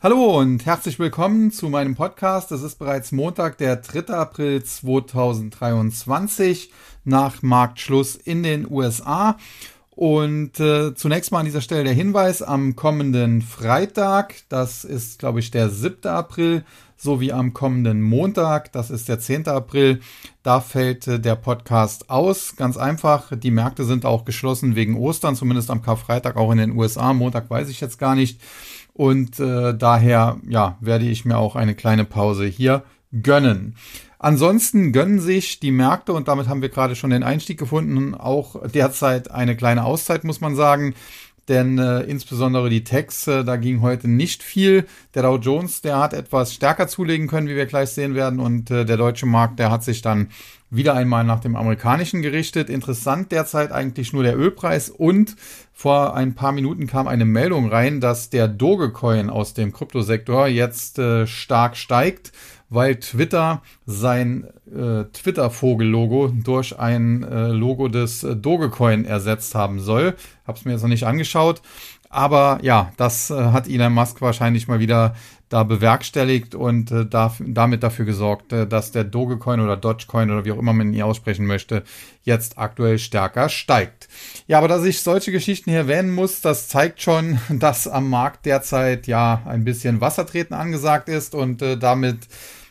[0.00, 2.52] Hallo und herzlich willkommen zu meinem Podcast.
[2.52, 4.14] Es ist bereits Montag, der 3.
[4.14, 6.70] April 2023
[7.02, 9.36] nach Marktschluss in den USA.
[9.90, 15.40] Und äh, zunächst mal an dieser Stelle der Hinweis, am kommenden Freitag, das ist, glaube
[15.40, 16.08] ich, der 7.
[16.08, 16.64] April,
[16.96, 19.48] sowie am kommenden Montag, das ist der 10.
[19.48, 19.98] April,
[20.44, 22.54] da fällt äh, der Podcast aus.
[22.54, 26.76] Ganz einfach, die Märkte sind auch geschlossen wegen Ostern, zumindest am Karfreitag auch in den
[26.76, 27.12] USA.
[27.12, 28.40] Montag weiß ich jetzt gar nicht.
[28.98, 32.82] Und äh, daher, ja, werde ich mir auch eine kleine Pause hier
[33.22, 33.76] gönnen.
[34.18, 38.60] Ansonsten gönnen sich die Märkte, und damit haben wir gerade schon den Einstieg gefunden, auch
[38.68, 40.96] derzeit eine kleine Auszeit, muss man sagen.
[41.46, 44.84] Denn äh, insbesondere die Techs, äh, da ging heute nicht viel.
[45.14, 48.40] Der Dow Jones, der hat etwas stärker zulegen können, wie wir gleich sehen werden.
[48.40, 50.30] Und äh, der deutsche Markt, der hat sich dann
[50.70, 52.68] wieder einmal nach dem amerikanischen gerichtet.
[52.68, 55.36] Interessant derzeit eigentlich nur der Ölpreis und
[55.72, 60.98] vor ein paar Minuten kam eine Meldung rein, dass der Dogecoin aus dem Kryptosektor jetzt
[60.98, 62.32] äh, stark steigt,
[62.68, 70.16] weil Twitter sein äh, Twitter-Vogel-Logo durch ein äh, Logo des äh, Dogecoin ersetzt haben soll.
[70.46, 71.62] Hab's mir jetzt noch nicht angeschaut.
[72.10, 75.14] Aber ja, das äh, hat Elon Musk wahrscheinlich mal wieder
[75.48, 80.44] da bewerkstelligt und äh, da, damit dafür gesorgt, äh, dass der Dogecoin oder Dogecoin oder
[80.44, 81.84] wie auch immer man ihn aussprechen möchte,
[82.22, 84.08] jetzt aktuell stärker steigt.
[84.46, 88.46] Ja, aber dass ich solche Geschichten hier erwähnen muss, das zeigt schon, dass am Markt
[88.46, 92.28] derzeit ja ein bisschen Wassertreten angesagt ist und äh, damit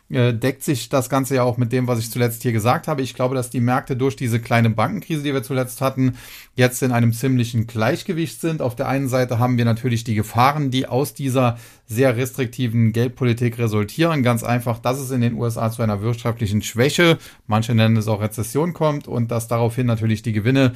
[0.10, 3.02] deckt sich das Ganze ja auch mit dem, was ich zuletzt hier gesagt habe.
[3.02, 6.18] Ich glaube, dass die Märkte durch diese kleine Bankenkrise, die wir zuletzt hatten,
[6.56, 8.62] jetzt in einem ziemlichen Gleichgewicht sind.
[8.62, 13.58] Auf der einen Seite haben wir natürlich die Gefahren, die aus dieser sehr restriktiven Geldpolitik
[13.58, 14.24] resultieren.
[14.24, 18.22] Ganz einfach, dass es in den USA zu einer wirtschaftlichen Schwäche, manche nennen es auch
[18.22, 20.74] Rezession kommt und dass daraufhin natürlich die Gewinne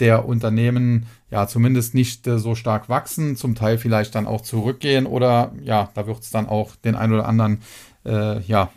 [0.00, 5.06] der Unternehmen ja zumindest nicht äh, so stark wachsen, zum Teil vielleicht dann auch zurückgehen
[5.06, 7.60] oder ja, da wird es dann auch den ein oder anderen
[8.04, 8.70] äh, ja,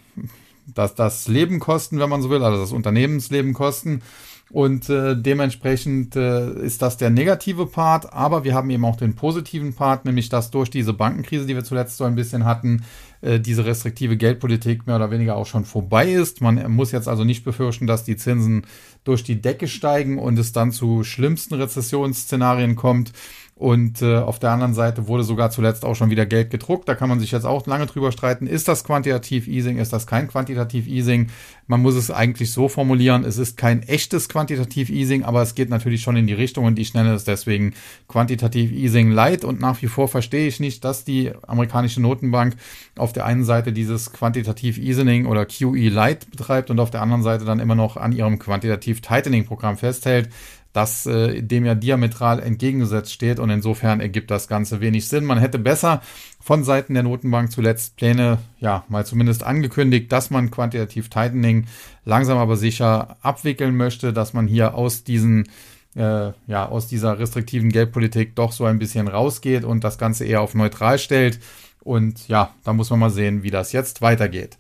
[0.73, 4.01] das, das Leben kosten, wenn man so will, also das Unternehmensleben kosten.
[4.49, 9.13] Und äh, dementsprechend äh, ist das der negative Part, aber wir haben eben auch den
[9.13, 12.83] positiven Part, nämlich dass durch diese Bankenkrise, die wir zuletzt so ein bisschen hatten,
[13.19, 16.39] äh, diese restriktive Geldpolitik mehr oder weniger auch schon vorbei ist.
[16.39, 18.65] Man muss jetzt also nicht befürchten, dass die Zinsen
[19.03, 23.11] durch die Decke steigen und es dann zu schlimmsten Rezessionsszenarien kommt.
[23.57, 26.87] Und äh, auf der anderen Seite wurde sogar zuletzt auch schon wieder Geld gedruckt.
[26.87, 28.45] Da kann man sich jetzt auch lange drüber streiten.
[28.45, 29.79] Ist das quantitativ Easing?
[29.79, 31.29] Ist das kein quantitativ Easing?
[31.65, 33.25] Man muss es eigentlich so formulieren.
[33.25, 36.77] Es ist kein echtes quantitativ Easing, aber es geht natürlich schon in die Richtung und
[36.77, 37.73] ich nenne es deswegen
[38.07, 39.43] quantitativ Easing Light.
[39.43, 42.57] Und nach wie vor verstehe ich nicht, dass die amerikanische Notenbank
[42.95, 47.23] auf der einen Seite dieses quantitativ Easing oder QE Light betreibt und auf der anderen
[47.23, 50.29] Seite dann immer noch an ihrem quantitativ Tightening Programm festhält
[50.77, 55.25] das äh, dem ja diametral entgegengesetzt steht und insofern ergibt das Ganze wenig Sinn.
[55.25, 56.03] Man hätte besser
[56.39, 61.65] von Seiten der Notenbank zuletzt Pläne, ja, mal zumindest angekündigt, dass man quantitativ Tightening
[62.05, 65.49] langsam aber sicher abwickeln möchte, dass man hier aus diesen
[65.95, 70.41] äh, ja, aus dieser restriktiven Geldpolitik doch so ein bisschen rausgeht und das Ganze eher
[70.41, 71.39] auf neutral stellt.
[71.79, 74.59] Und ja, da muss man mal sehen, wie das jetzt weitergeht.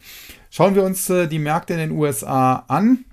[0.49, 3.05] Schauen wir uns äh, die Märkte in den USA an.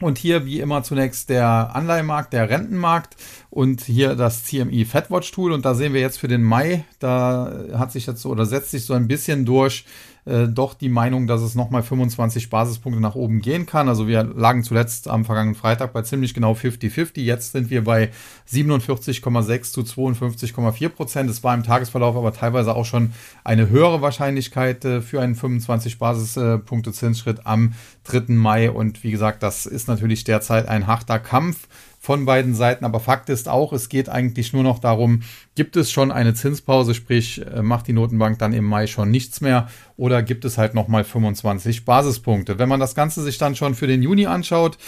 [0.00, 3.16] Und hier wie immer zunächst der Anleihemarkt, der Rentenmarkt
[3.50, 5.52] und hier das CME Fedwatch Tool.
[5.52, 8.70] Und da sehen wir jetzt für den Mai, da hat sich jetzt so oder setzt
[8.70, 9.84] sich so ein bisschen durch,
[10.24, 13.88] äh, doch die Meinung, dass es nochmal 25 Basispunkte nach oben gehen kann.
[13.88, 17.20] Also wir lagen zuletzt am vergangenen Freitag bei ziemlich genau 50-50.
[17.22, 18.10] Jetzt sind wir bei
[18.50, 21.30] 47,6 zu 52,4 Prozent.
[21.30, 23.12] Es war im Tagesverlauf aber teilweise auch schon
[23.44, 27.72] eine höhere Wahrscheinlichkeit äh, für einen 25 Basispunkte Zinsschritt am
[28.10, 28.32] 3.
[28.34, 28.70] Mai.
[28.70, 31.68] Und wie gesagt, das ist natürlich derzeit ein harter Kampf
[32.00, 32.84] von beiden Seiten.
[32.84, 35.22] Aber Fakt ist auch, es geht eigentlich nur noch darum,
[35.54, 39.42] gibt es schon eine Zinspause, sprich äh, macht die Notenbank dann im Mai schon nichts
[39.42, 42.58] mehr oder gibt es halt nochmal 25 Basispunkte.
[42.58, 44.78] Wenn man das Ganze sich dann schon für den Juni anschaut,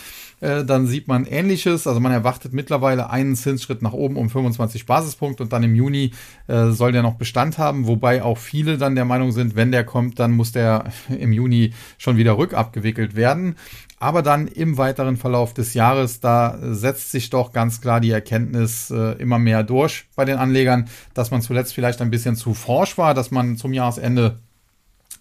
[0.42, 1.86] äh, dann sieht man ähnliches.
[1.86, 6.10] Also man erwartet mittlerweile einen Zinsschritt nach oben um 25 Basispunkte und dann im Juni
[6.48, 9.84] äh, soll der noch Bestand haben, wobei auch viele dann der Meinung sind, wenn der
[9.84, 13.56] kommt, dann muss der im Juni schon wieder rückabgewickelt werden.
[13.99, 18.90] Aber dann im weiteren Verlauf des Jahres, da setzt sich doch ganz klar die Erkenntnis
[18.90, 22.99] äh, immer mehr durch bei den Anlegern, dass man zuletzt vielleicht ein bisschen zu forsch
[22.99, 24.40] war, dass man zum Jahresende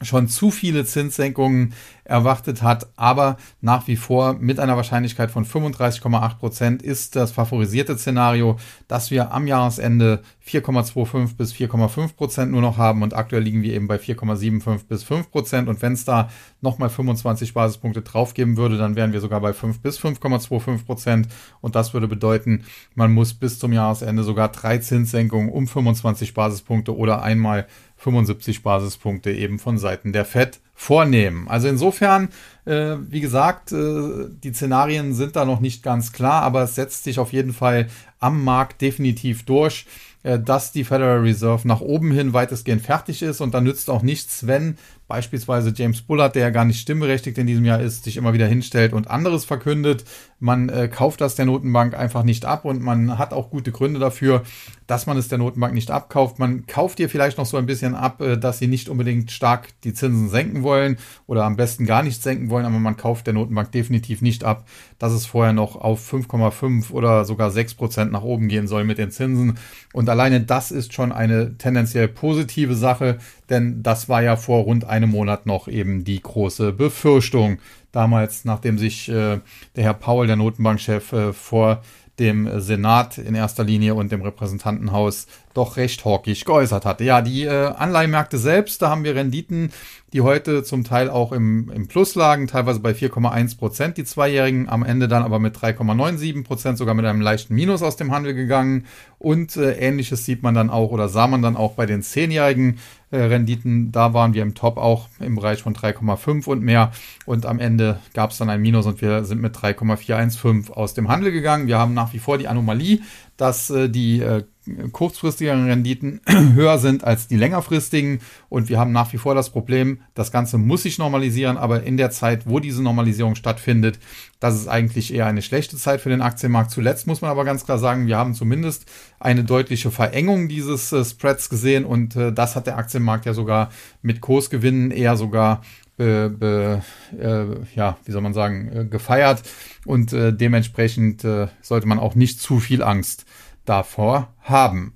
[0.01, 6.38] schon zu viele Zinssenkungen erwartet hat, aber nach wie vor mit einer Wahrscheinlichkeit von 35,8
[6.38, 8.57] Prozent ist das favorisierte Szenario,
[8.88, 13.03] dass wir am Jahresende 4,25 bis 4,5 Prozent nur noch haben.
[13.03, 15.69] Und aktuell liegen wir eben bei 4,75 bis 5 Prozent.
[15.69, 16.30] Und wenn es da
[16.62, 21.27] nochmal 25 Basispunkte draufgeben würde, dann wären wir sogar bei 5 bis 5,25 Prozent.
[21.62, 22.65] Und das würde bedeuten,
[22.95, 29.31] man muss bis zum Jahresende sogar drei Zinssenkungen um 25 Basispunkte oder einmal 75 Basispunkte
[29.31, 31.48] eben von Seiten der Fed vornehmen.
[31.48, 32.30] Also insofern,
[32.66, 37.04] äh, wie gesagt, äh, die Szenarien sind da noch nicht ganz klar, aber es setzt
[37.04, 37.88] sich auf jeden Fall
[38.19, 39.86] am Markt definitiv durch.
[40.24, 44.04] Äh, dass die Federal Reserve nach oben hin weitestgehend fertig ist und dann nützt auch
[44.04, 44.78] nichts, wenn
[45.12, 48.48] beispielsweise James Bullard, der ja gar nicht stimmberechtigt in diesem Jahr ist, sich immer wieder
[48.48, 50.06] hinstellt und anderes verkündet.
[50.40, 54.00] Man äh, kauft das der Notenbank einfach nicht ab und man hat auch gute Gründe
[54.00, 54.44] dafür,
[54.88, 56.40] dass man es der Notenbank nicht abkauft.
[56.40, 59.68] Man kauft ihr vielleicht noch so ein bisschen ab, äh, dass sie nicht unbedingt stark
[59.84, 60.96] die Zinsen senken wollen
[61.28, 64.66] oder am besten gar nicht senken wollen, aber man kauft der Notenbank definitiv nicht ab,
[64.98, 68.98] dass es vorher noch auf 5,5 oder sogar 6 Prozent nach oben gehen soll mit
[68.98, 69.57] den Zinsen.
[69.92, 73.18] Und alleine das ist schon eine tendenziell positive Sache,
[73.51, 77.59] denn das war ja vor rund einem Monat noch eben die große Befürchtung.
[77.92, 79.39] Damals, nachdem sich äh,
[79.75, 81.83] der Herr Paul, der Notenbankchef, äh, vor
[82.18, 87.03] dem Senat in erster Linie und dem Repräsentantenhaus doch recht hawkisch geäußert hatte.
[87.03, 89.71] Ja, die äh, Anleihmärkte selbst, da haben wir Renditen,
[90.13, 94.68] die heute zum Teil auch im, im Plus lagen, teilweise bei 4,1 Prozent, die Zweijährigen,
[94.68, 98.33] am Ende dann aber mit 3,97 Prozent, sogar mit einem leichten Minus aus dem Handel
[98.33, 98.86] gegangen.
[99.19, 102.80] Und äh, ähnliches sieht man dann auch oder sah man dann auch bei den Zehnjährigen
[103.12, 103.92] äh, Renditen.
[103.92, 106.92] Da waren wir im Top auch im Bereich von 3,5 und mehr.
[107.25, 111.07] Und am Ende gab es dann ein Minus und wir sind mit 3,415 aus dem
[111.07, 111.68] Handel gegangen.
[111.68, 113.00] Wir haben nach wie vor die Anomalie,
[113.38, 114.44] dass äh, die äh,
[114.91, 116.21] kurzfristigeren Renditen
[116.56, 118.19] höher sind als die längerfristigen.
[118.50, 121.97] Und wir haben nach wie vor das Problem, das Ganze muss sich normalisieren, aber in
[121.97, 124.00] der Zeit, wo diese Normalisierung stattfindet,
[124.39, 126.71] das ist eigentlich eher eine schlechte Zeit für den Aktienmarkt.
[126.71, 128.85] Zuletzt muss man aber ganz klar sagen, wir haben zumindest
[129.19, 133.69] eine deutliche Verengung dieses äh, Spreads gesehen und äh, das hat der Aktienmarkt ja sogar
[134.01, 135.62] mit Kursgewinnen eher sogar
[136.01, 136.81] be,
[137.19, 139.44] äh, ja, wie soll man sagen, äh, gefeiert
[139.85, 143.25] und äh, dementsprechend äh, sollte man auch nicht zu viel Angst
[143.71, 144.94] davor haben.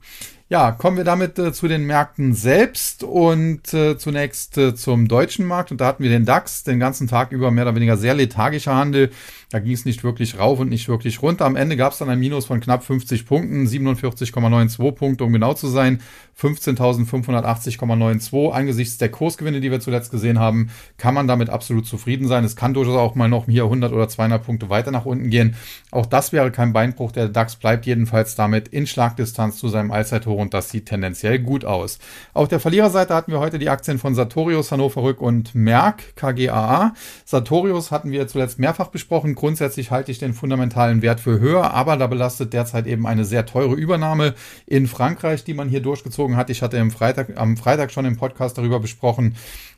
[0.48, 5.48] Ja, kommen wir damit äh, zu den Märkten selbst und äh, zunächst äh, zum deutschen
[5.48, 5.72] Markt.
[5.72, 8.76] Und da hatten wir den DAX den ganzen Tag über mehr oder weniger sehr lethargischer
[8.76, 9.10] Handel.
[9.50, 11.46] Da ging es nicht wirklich rauf und nicht wirklich runter.
[11.46, 15.56] Am Ende gab es dann ein Minus von knapp 50 Punkten, 47,92 Punkte, um genau
[15.56, 16.00] zu sein.
[16.40, 18.52] 15.580,92.
[18.52, 22.44] Angesichts der Kursgewinne, die wir zuletzt gesehen haben, kann man damit absolut zufrieden sein.
[22.44, 25.56] Es kann durchaus auch mal noch hier 100 oder 200 Punkte weiter nach unten gehen.
[25.90, 27.12] Auch das wäre kein Beinbruch.
[27.14, 31.66] Der DAX bleibt jedenfalls damit in Schlagdistanz zu seinem Allzeithoch und das sieht tendenziell gut
[31.66, 32.00] aus.
[32.34, 36.94] Auf der Verliererseite hatten wir heute die Aktien von Sartorius, Hannover Rück und Merck, KGAA.
[37.24, 39.36] Sartorius hatten wir zuletzt mehrfach besprochen.
[39.36, 43.46] Grundsätzlich halte ich den fundamentalen Wert für höher, aber da belastet derzeit eben eine sehr
[43.46, 44.36] teure Übernahme
[44.66, 46.50] in Frankreich, die man hier durchgezogen gezogen hat.
[46.50, 49.36] Ich hatte Freitag, am Freitag schon im Podcast darüber besprochen.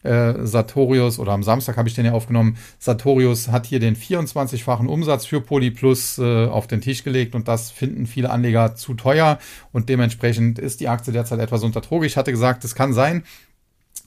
[0.08, 2.58] Äh, Sartorius oder am Samstag habe ich den ja aufgenommen.
[2.80, 7.72] Sartorius hat hier den 24-fachen Umsatz für Polyplus äh, auf den Tisch gelegt und das
[7.72, 9.38] finden viele Anleger zu teuer
[9.74, 12.06] und dementsprechend ist die Aktie derzeit etwas unter Droge.
[12.06, 13.24] Ich hatte gesagt, es kann sein,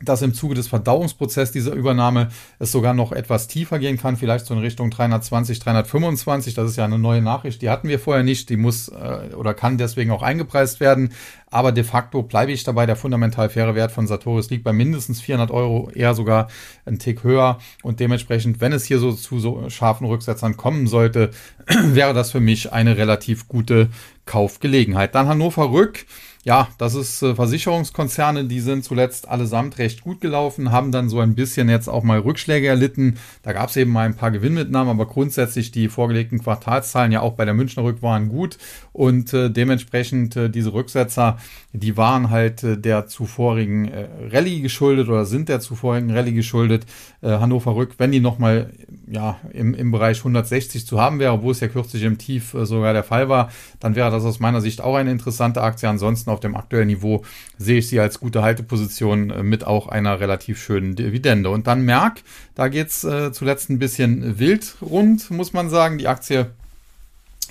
[0.02, 4.46] dass im Zuge des Verdauungsprozesses dieser Übernahme es sogar noch etwas tiefer gehen kann, vielleicht
[4.46, 6.54] so in Richtung 320, 325.
[6.54, 8.48] Das ist ja eine neue Nachricht, die hatten wir vorher nicht.
[8.48, 11.12] Die muss äh, oder kann deswegen auch eingepreist werden.
[11.50, 12.86] Aber de facto bleibe ich dabei.
[12.86, 16.48] Der fundamental faire Wert von Sartorius liegt bei mindestens 400 Euro, eher sogar
[16.86, 17.58] ein Tick höher.
[17.82, 21.30] Und dementsprechend, wenn es hier so zu so scharfen Rücksetzern kommen sollte,
[21.84, 23.88] wäre das für mich eine relativ gute
[24.30, 25.16] Kaufgelegenheit.
[25.16, 26.06] Dann Hannover Rück.
[26.42, 31.20] Ja, das ist äh, Versicherungskonzerne, die sind zuletzt allesamt recht gut gelaufen, haben dann so
[31.20, 33.18] ein bisschen jetzt auch mal Rückschläge erlitten.
[33.42, 37.34] Da gab es eben mal ein paar Gewinnmitnahmen, aber grundsätzlich die vorgelegten Quartalszahlen ja auch
[37.34, 38.56] bei der Münchner Rück waren gut
[38.92, 41.38] und äh, dementsprechend äh, diese Rücksetzer,
[41.72, 46.84] die waren halt äh, der zuvorigen äh, Rallye geschuldet oder sind der zuvorigen Rallye geschuldet.
[47.22, 48.72] Äh, Hannover Rück, wenn die nochmal
[49.06, 52.92] ja, im, im Bereich 160 zu haben wäre, wo es ja kürzlich im Tief sogar
[52.92, 55.88] der Fall war, dann wäre das aus meiner Sicht auch eine interessante Aktie.
[55.88, 57.22] Ansonsten auf dem aktuellen Niveau
[57.56, 61.50] sehe ich sie als gute Halteposition mit auch einer relativ schönen Dividende.
[61.50, 62.22] Und dann Merck,
[62.54, 65.98] da geht's zuletzt ein bisschen wild rund, muss man sagen.
[65.98, 66.50] Die Aktie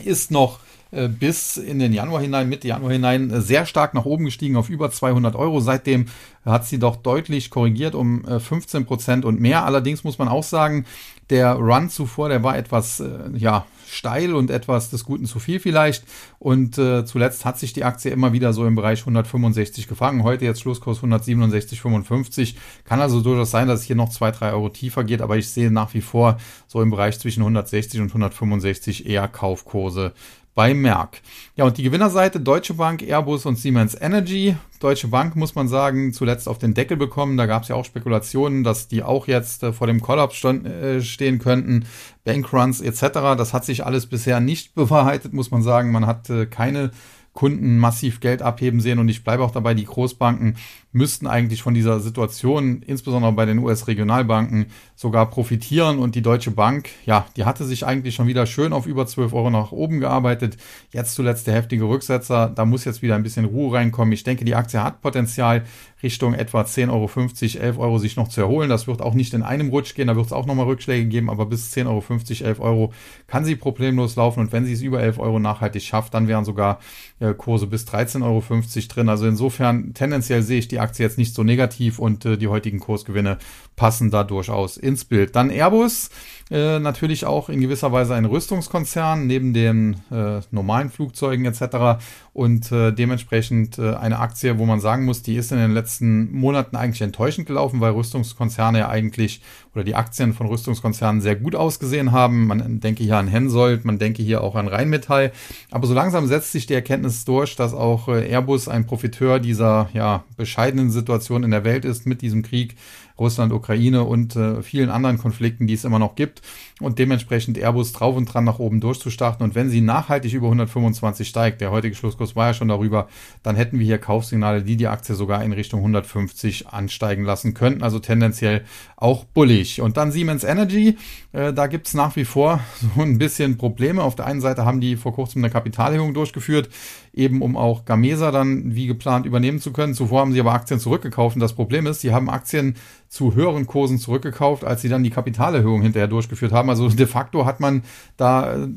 [0.04, 0.60] ist noch
[0.92, 4.70] bis in den Januar hinein, Mitte Januar hinein, äh, sehr stark nach oben gestiegen auf
[4.70, 5.60] über 200 Euro.
[5.60, 6.08] Seitdem
[6.46, 9.66] hat sie doch deutlich korrigiert um 15 Prozent und mehr.
[9.66, 10.86] Allerdings muss man auch sagen,
[11.30, 13.04] der Run zuvor, der war etwas,
[13.36, 16.04] ja, steil und etwas des Guten zu viel vielleicht.
[16.38, 20.24] Und äh, zuletzt hat sich die Aktie immer wieder so im Bereich 165 gefangen.
[20.24, 22.56] Heute jetzt Schlusskurs 167,55.
[22.86, 25.50] Kann also durchaus sein, dass es hier noch zwei, drei Euro tiefer geht, aber ich
[25.50, 30.14] sehe nach wie vor so im Bereich zwischen 160 und 165 eher Kaufkurse
[30.56, 31.22] bei Merck.
[31.56, 34.56] Ja, und die Gewinnerseite Deutsche Bank, Airbus und Siemens Energy.
[34.80, 37.38] Deutsche Bank muss man sagen, zuletzt auf den Deckel bekommen.
[37.38, 41.02] Da gab es ja auch Spekulationen, dass die auch jetzt äh, vor dem Kollaps äh,
[41.02, 41.86] stehen könnten.
[42.24, 43.02] Bankruns etc.
[43.38, 45.92] Das hat sich alles bisher nicht bewahrheitet, muss man sagen.
[45.92, 46.92] Man hat äh, keine
[47.34, 50.58] Kunden massiv Geld abheben sehen und ich bleibe auch dabei, die Großbanken,
[50.92, 56.00] müssten eigentlich von dieser Situation, insbesondere bei den US-Regionalbanken, sogar profitieren.
[56.00, 59.34] Und die Deutsche Bank, ja, die hatte sich eigentlich schon wieder schön auf über 12
[59.34, 60.58] Euro nach oben gearbeitet.
[60.92, 62.52] Jetzt zuletzt der heftige Rücksetzer.
[62.54, 64.14] Da muss jetzt wieder ein bisschen Ruhe reinkommen.
[64.14, 65.64] Ich denke, die Aktie hat Potenzial,
[66.02, 68.70] Richtung etwa 10,50 Euro, 11 Euro sich noch zu erholen.
[68.70, 71.30] Das wird auch nicht in einem Rutsch gehen, da wird es auch nochmal Rückschläge geben,
[71.30, 72.94] aber bis 10,50 Euro, 11 Euro
[73.28, 76.46] kann sie problemlos laufen und wenn sie es über 11 Euro nachhaltig schafft, dann wären
[76.46, 76.80] sogar
[77.20, 78.44] äh, Kurse bis 13,50 Euro
[78.88, 79.10] drin.
[79.10, 82.80] Also insofern tendenziell sehe ich die Aktie jetzt nicht so negativ und äh, die heutigen
[82.80, 83.38] Kursgewinne
[83.80, 85.38] passen da durchaus ins Bild.
[85.38, 86.10] Dann Airbus,
[86.52, 92.04] äh, natürlich auch in gewisser Weise ein Rüstungskonzern neben den äh, normalen Flugzeugen etc.
[92.34, 96.30] Und äh, dementsprechend äh, eine Aktie, wo man sagen muss, die ist in den letzten
[96.34, 99.42] Monaten eigentlich enttäuschend gelaufen, weil Rüstungskonzerne ja eigentlich
[99.74, 102.48] oder die Aktien von Rüstungskonzernen sehr gut ausgesehen haben.
[102.48, 105.32] Man denke hier an Hensoldt, man denke hier auch an Rheinmetall.
[105.72, 109.90] Aber so langsam setzt sich die Erkenntnis durch, dass auch äh, Airbus ein Profiteur dieser
[109.94, 112.76] ja, bescheidenen Situation in der Welt ist mit diesem Krieg
[113.20, 116.42] Russland, Ukraine und äh, vielen anderen Konflikten, die es immer noch gibt.
[116.80, 119.44] Und dementsprechend Airbus drauf und dran nach oben durchzustarten.
[119.44, 123.08] Und wenn sie nachhaltig über 125 steigt, der heutige Schlusskurs war ja schon darüber,
[123.44, 127.84] dann hätten wir hier Kaufsignale, die die Aktie sogar in Richtung 150 ansteigen lassen könnten.
[127.84, 128.64] Also tendenziell
[128.96, 129.82] auch bullig.
[129.82, 130.98] Und dann Siemens Energy,
[131.34, 132.62] äh, da gibt's nach wie vor
[132.96, 134.04] so ein bisschen Probleme.
[134.04, 136.70] Auf der einen Seite haben die vor kurzem eine Kapitalerhöhung durchgeführt,
[137.14, 139.94] eben um auch Gamesa dann wie geplant übernehmen zu können.
[139.94, 141.36] Zuvor haben sie aber Aktien zurückgekauft.
[141.36, 142.76] Und das Problem ist, sie haben Aktien
[143.08, 146.70] zu höheren Kursen zurückgekauft, als sie dann die Kapitalerhöhung hinterher durchgeführt haben.
[146.70, 147.84] Also de facto hat man
[148.18, 148.68] da äh,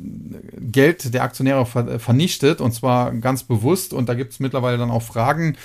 [0.59, 3.93] Geld der Aktionäre vernichtet und zwar ganz bewusst.
[3.93, 5.57] Und da gibt es mittlerweile dann auch Fragen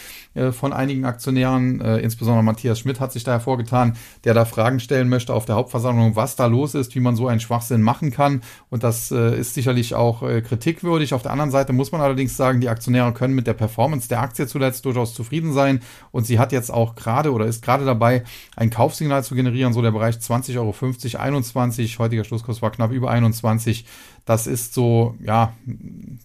[0.52, 5.10] von einigen Aktionären, äh, insbesondere Matthias Schmidt hat sich da hervorgetan, der da Fragen stellen
[5.10, 8.42] möchte auf der Hauptversammlung, was da los ist, wie man so einen Schwachsinn machen kann.
[8.70, 11.14] Und das ist sicherlich auch kritikwürdig.
[11.14, 14.22] Auf der anderen Seite muss man allerdings sagen, die Aktionäre können mit der Performance der
[14.22, 15.82] Aktie zuletzt durchaus zufrieden sein.
[16.12, 18.24] Und sie hat jetzt auch gerade oder ist gerade dabei,
[18.56, 20.74] ein Kaufsignal zu generieren, so der Bereich 20,50 Euro,
[21.22, 23.86] 21, heutiger Schlusskurs war knapp über 21.
[24.28, 25.54] Das ist so, ja,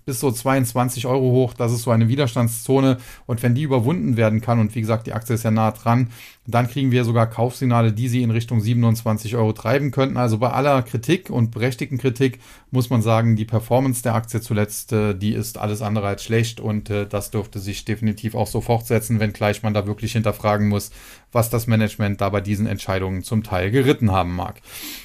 [0.04, 1.54] bis so 22 Euro hoch.
[1.54, 2.98] Das ist so eine Widerstandszone.
[3.26, 6.08] Und wenn die überwunden werden kann, und wie gesagt, die Aktie ist ja nah dran,
[6.44, 10.16] dann kriegen wir sogar Kaufsignale, die sie in Richtung 27 Euro treiben könnten.
[10.16, 12.40] Also bei aller Kritik und berechtigten Kritik
[12.72, 16.58] muss man sagen, die Performance der Aktie zuletzt, äh, die ist alles andere als schlecht
[16.58, 20.90] und äh, das dürfte sich definitiv auch so fortsetzen, wenngleich man da wirklich hinterfragen muss,
[21.32, 24.62] was das Management da bei diesen Entscheidungen zum Teil geritten haben mag.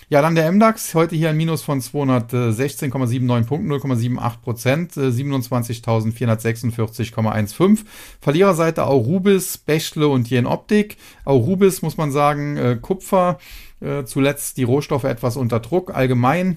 [0.08, 7.80] Ja, dann der MDAX, heute hier ein Minus von 216,79 Punkten, 0,78 Prozent, 27.446,15.
[8.22, 10.96] Verliererseite Aurubis, Bechtle und Jen Optik.
[11.26, 13.40] Aurubis muss man sagen, äh, Kupfer,
[13.82, 16.56] äh, zuletzt die Rohstoffe etwas unter Druck, allgemein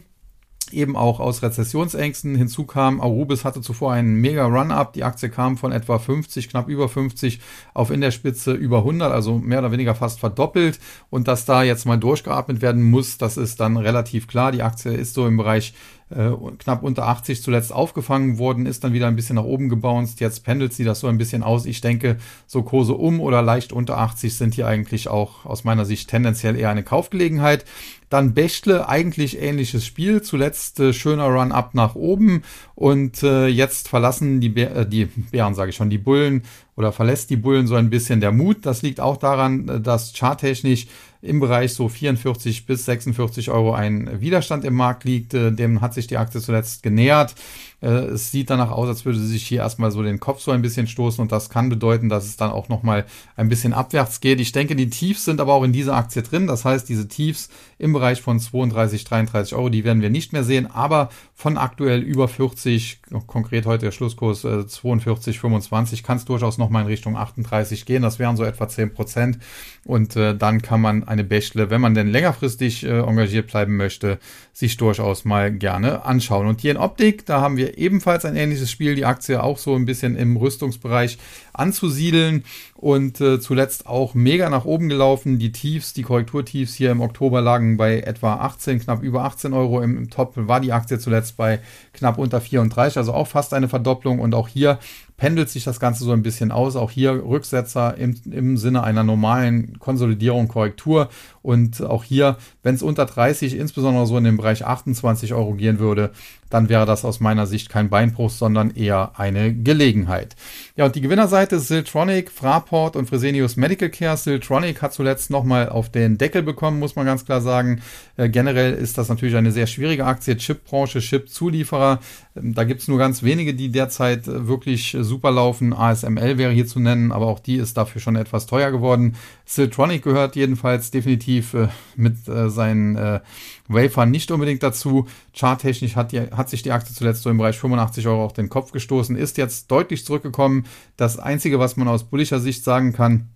[0.73, 2.35] eben auch aus Rezessionsängsten.
[2.35, 4.93] Hinzu Arubis hatte zuvor einen mega Run-Up.
[4.93, 7.41] Die Aktie kam von etwa 50, knapp über 50
[7.75, 10.79] auf in der Spitze über 100, also mehr oder weniger fast verdoppelt.
[11.11, 14.53] Und dass da jetzt mal durchgeatmet werden muss, das ist dann relativ klar.
[14.53, 15.75] Die Aktie ist so im Bereich
[16.11, 20.21] äh, knapp unter 80 zuletzt aufgefangen worden, ist dann wieder ein bisschen nach oben gebounced.
[20.21, 21.67] Jetzt pendelt sie das so ein bisschen aus.
[21.67, 25.85] Ich denke, so Kurse um oder leicht unter 80 sind hier eigentlich auch aus meiner
[25.85, 27.65] Sicht tendenziell eher eine Kaufgelegenheit.
[28.09, 30.21] Dann Bechtle, eigentlich ähnliches Spiel.
[30.21, 32.43] Zuletzt äh, schöner Run-up nach oben
[32.75, 36.43] und äh, jetzt verlassen die, Bär, äh, die Bären, sage ich schon, die Bullen
[36.75, 38.67] oder verlässt die Bullen so ein bisschen der Mut.
[38.67, 40.89] Das liegt auch daran, äh, dass charttechnisch
[41.23, 45.33] im Bereich so 44 bis 46 Euro ein Widerstand im Markt liegt.
[45.33, 47.35] Dem hat sich die Aktie zuletzt genähert.
[47.83, 50.51] Äh, es sieht danach aus, als würde sie sich hier erstmal so den Kopf so
[50.51, 53.07] ein bisschen stoßen und das kann bedeuten, dass es dann auch nochmal
[53.37, 54.41] ein bisschen abwärts geht.
[54.41, 56.47] Ich denke, die Tiefs sind aber auch in dieser Aktie drin.
[56.47, 60.45] Das heißt, diese Tiefs im Bereich von 32, 33 Euro, die werden wir nicht mehr
[60.45, 66.25] sehen, aber von aktuell über 40, konkret heute der Schlusskurs 42, äh, 25, kann es
[66.25, 68.03] durchaus nochmal in Richtung 38 gehen.
[68.03, 69.39] Das wären so etwa 10 Prozent
[69.85, 74.19] und äh, dann kann man eine Bächle, wenn man denn längerfristig engagiert bleiben möchte,
[74.61, 76.47] sich durchaus mal gerne anschauen.
[76.47, 79.75] Und hier in Optik, da haben wir ebenfalls ein ähnliches Spiel, die Aktie auch so
[79.75, 81.19] ein bisschen im Rüstungsbereich
[81.55, 85.39] anzusiedeln und äh, zuletzt auch mega nach oben gelaufen.
[85.39, 89.81] Die Tiefs, die Korrekturtiefs hier im Oktober lagen bei etwa 18, knapp über 18 Euro.
[89.81, 91.61] Im, im Top war die Aktie zuletzt bei
[91.95, 94.21] knapp unter 34, also auch fast eine Verdopplung.
[94.21, 94.79] Und auch hier
[95.21, 96.77] pendelt sich das Ganze so ein bisschen aus.
[96.77, 101.11] Auch hier Rücksetzer im, im Sinne einer normalen Konsolidierung, Korrektur.
[101.43, 105.79] Und auch hier, wenn es unter 30, insbesondere so in dem Bereich 28 Euro gehen
[105.79, 106.13] würde,
[106.51, 110.37] dann wäre das aus meiner Sicht kein Beinbruch, sondern eher eine Gelegenheit.
[110.77, 114.17] Ja, und die Gewinnerseite ist Siltronic, Fraport und Fresenius Medical Care.
[114.17, 117.81] Siltronic hat zuletzt nochmal auf den Deckel bekommen, muss man ganz klar sagen.
[118.17, 120.37] Äh, generell ist das natürlich eine sehr schwierige Aktie.
[120.37, 122.01] Chipbranche, Chip-Zulieferer.
[122.37, 125.73] Ähm, da gibt es nur ganz wenige, die derzeit äh, wirklich super laufen.
[125.73, 129.15] ASML wäre hier zu nennen, aber auch die ist dafür schon etwas teuer geworden.
[129.51, 131.67] Siltronic gehört jedenfalls definitiv äh,
[131.97, 133.19] mit äh, seinen äh,
[133.67, 135.09] Wafern nicht unbedingt dazu.
[135.35, 138.71] Charttechnisch hat, hat sich die Aktie zuletzt so im Bereich 85 Euro auf den Kopf
[138.71, 140.67] gestoßen, ist jetzt deutlich zurückgekommen.
[140.97, 143.29] Das Einzige, was man aus bullischer Sicht sagen kann,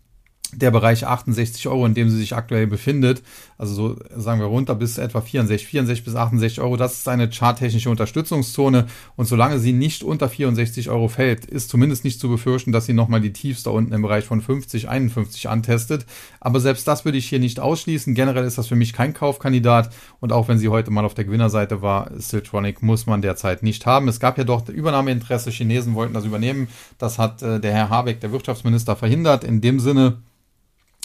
[0.57, 3.23] der Bereich 68 Euro, in dem sie sich aktuell befindet,
[3.59, 7.31] also so sagen wir runter bis etwa 64, 64 bis 68 Euro, das ist eine
[7.31, 8.87] charttechnische Unterstützungszone.
[9.17, 12.93] Und solange sie nicht unter 64 Euro fällt, ist zumindest nicht zu befürchten, dass sie
[12.93, 16.07] nochmal die Tiefs da unten im Bereich von 50, 51 antestet,
[16.41, 19.91] aber selbst das würde ich hier nicht ausschließen, generell ist das für mich kein Kaufkandidat.
[20.21, 23.87] Und auch wenn sie heute mal auf der Gewinnerseite war, Siltronic muss man derzeit nicht
[23.87, 24.09] haben.
[24.09, 26.69] Es gab ja doch Übernahmeinteresse, Chinesen wollten das übernehmen,
[26.99, 30.19] das hat äh, der Herr Habeck, der Wirtschaftsminister, verhindert, in dem Sinne,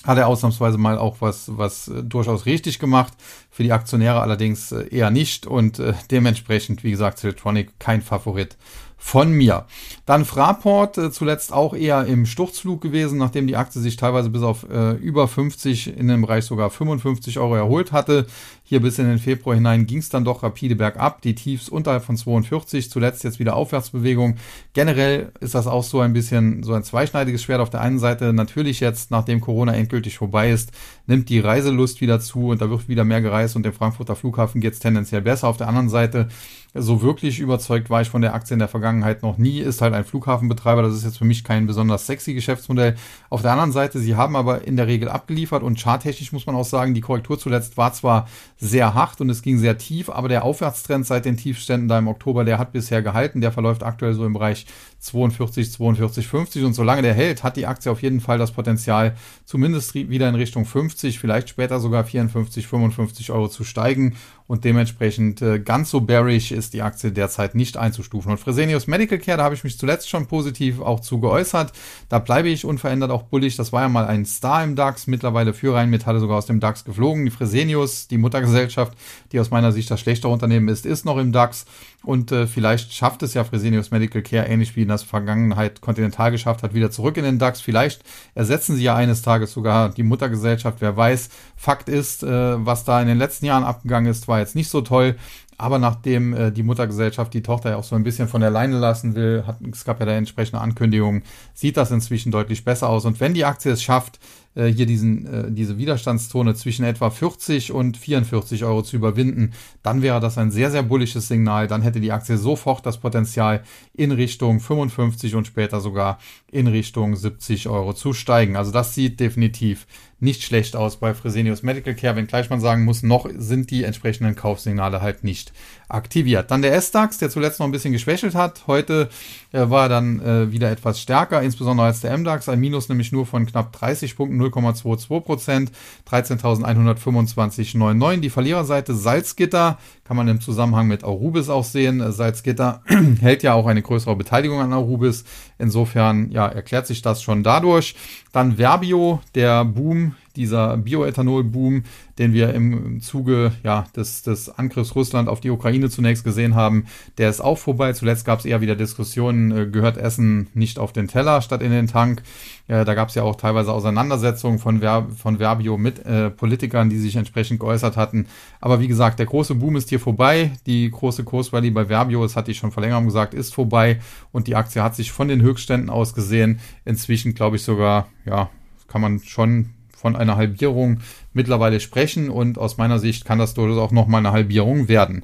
[0.06, 3.13] hat er ausnahmsweise mal auch was, was äh, durchaus richtig gemacht.
[3.51, 8.58] Für die Aktionäre allerdings äh, eher nicht und äh, dementsprechend, wie gesagt, Siltronic kein Favorit
[9.00, 9.65] von mir.
[10.06, 14.44] Dann Fraport, äh, zuletzt auch eher im Sturzflug gewesen, nachdem die Aktie sich teilweise bis
[14.44, 18.27] auf äh, über 50, in dem Bereich sogar 55 Euro erholt hatte.
[18.63, 21.22] Hier bis in den Februar hinein ging es dann doch rapide bergab.
[21.24, 24.36] Die Tiefs unterhalb von 42, zuletzt jetzt wieder Aufwärtsbewegung.
[24.74, 27.62] Generell ist das auch so ein bisschen so ein zweischneidiges Schwert.
[27.62, 30.72] Auf der einen Seite natürlich jetzt, nachdem Corona endgültig vorbei ist,
[31.09, 34.61] nimmt die Reiselust wieder zu und da wird wieder mehr gereist und dem Frankfurter Flughafen
[34.61, 35.47] geht es tendenziell besser.
[35.47, 36.29] Auf der anderen Seite
[36.75, 39.59] so wirklich überzeugt war ich von der Aktie in der Vergangenheit noch nie.
[39.59, 40.83] Ist halt ein Flughafenbetreiber.
[40.83, 42.95] Das ist jetzt für mich kein besonders sexy Geschäftsmodell.
[43.31, 46.55] Auf der anderen Seite, sie haben aber in der Regel abgeliefert und charttechnisch muss man
[46.55, 50.29] auch sagen, die Korrektur zuletzt war zwar sehr hart und es ging sehr tief, aber
[50.29, 53.41] der Aufwärtstrend seit den Tiefständen da im Oktober, der hat bisher gehalten.
[53.41, 54.67] Der verläuft aktuell so im Bereich
[55.00, 59.15] 42, 42, 50 und solange der hält, hat die Aktie auf jeden Fall das Potenzial,
[59.46, 64.15] zumindest wieder in Richtung 50, vielleicht später sogar 54, 55 Euro zu steigen
[64.50, 68.32] und dementsprechend äh, ganz so bearish ist die Aktie derzeit nicht einzustufen.
[68.32, 71.72] Und Fresenius Medical Care, da habe ich mich zuletzt schon positiv auch zu geäußert.
[72.10, 73.58] Da bleibe ich unverändert auch bullig.
[73.58, 76.84] Das war ja mal ein Star im DAX, mittlerweile für Rheinmetalle sogar aus dem DAX
[76.84, 77.25] geflogen.
[77.25, 78.98] Die Fresenius, die Muttergesellschaft,
[79.32, 81.68] die aus meiner Sicht das schlechtere Unternehmen ist, ist noch im DAX.
[82.03, 86.31] Und äh, vielleicht schafft es ja Fresenius Medical Care, ähnlich wie in der Vergangenheit Continental
[86.31, 87.59] geschafft hat, wieder zurück in den DAX.
[87.59, 88.03] Vielleicht
[88.35, 91.29] ersetzen sie ja eines Tages sogar die Muttergesellschaft, wer weiß.
[91.57, 94.81] Fakt ist, äh, was da in den letzten Jahren abgegangen ist, war jetzt nicht so
[94.81, 95.16] toll.
[95.59, 98.79] Aber nachdem äh, die Muttergesellschaft die Tochter ja auch so ein bisschen von der Leine
[98.79, 103.03] lassen will, hat, es gab ja da entsprechende Ankündigungen, sieht das inzwischen deutlich besser aus.
[103.03, 104.19] Und wenn die Aktie es schafft,
[104.55, 109.51] äh, hier diesen, äh, diese Widerstandszone zwischen etwa 40 und 44 Euro zu überwinden,
[109.83, 111.67] dann wäre das ein sehr, sehr bullisches Signal.
[111.67, 113.61] Dann hätte die Aktie sofort das Potenzial,
[113.93, 116.19] in Richtung 55 und später sogar
[116.51, 118.55] in Richtung 70 Euro zu steigen.
[118.55, 119.87] Also das sieht definitiv
[120.20, 124.36] nicht schlecht aus bei Fresenius Medical Care, wenngleich man sagen muss, noch sind die entsprechenden
[124.36, 125.53] Kaufsignale halt nicht
[125.88, 126.51] aktiviert.
[126.51, 128.68] Dann der S-DAX, der zuletzt noch ein bisschen geschwächelt hat.
[128.68, 129.10] Heute
[129.51, 132.50] äh, war dann äh, wieder etwas stärker, insbesondere als der MDAX.
[132.50, 135.72] Ein Minus nämlich nur von knapp 30 Punkten, 0,22 Prozent,
[136.09, 138.20] 13.125,99.
[138.20, 142.01] Die Verliererseite Salzgitter kann man im Zusammenhang mit Arubis auch sehen.
[142.01, 142.83] Äh, Salzgitter
[143.22, 145.24] hält ja auch eine größere Beteiligung an Arubis.
[145.57, 147.96] Insofern ja, erklärt sich das schon dadurch.
[148.31, 151.83] Dann Verbio, der Boom dieser Bioethanol-Boom,
[152.17, 156.85] den wir im Zuge ja, des, des Angriffs Russland auf die Ukraine zunächst gesehen haben,
[157.17, 157.91] der ist auch vorbei.
[157.91, 161.71] Zuletzt gab es eher wieder Diskussionen, äh, gehört Essen nicht auf den Teller statt in
[161.71, 162.23] den Tank.
[162.67, 166.89] Äh, da gab es ja auch teilweise Auseinandersetzungen von, Ver von Verbio mit äh, Politikern,
[166.89, 168.27] die sich entsprechend geäußert hatten.
[168.61, 170.51] Aber wie gesagt, der große Boom ist hier vorbei.
[170.65, 173.99] Die große Kursrallye bei Verbio, das hatte ich schon vor längerem gesagt, ist vorbei.
[174.31, 178.49] Und die Aktie hat sich von den Höchstständen aus gesehen, inzwischen glaube ich sogar, ja,
[178.87, 181.00] kann man schon von einer Halbierung
[181.33, 185.24] mittlerweile sprechen und aus meiner Sicht kann das durchaus auch nochmal eine Halbierung werden.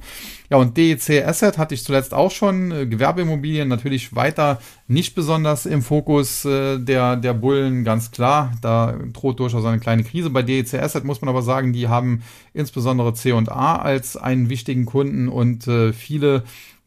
[0.50, 2.70] Ja, und DEC Asset hatte ich zuletzt auch schon.
[2.70, 8.52] Äh, Gewerbeimmobilien natürlich weiter nicht besonders im Fokus äh, der, der Bullen, ganz klar.
[8.60, 10.30] Da droht durchaus eine kleine Krise.
[10.30, 15.28] Bei DEC Asset muss man aber sagen, die haben insbesondere C&A als einen wichtigen Kunden
[15.28, 16.44] und äh, viele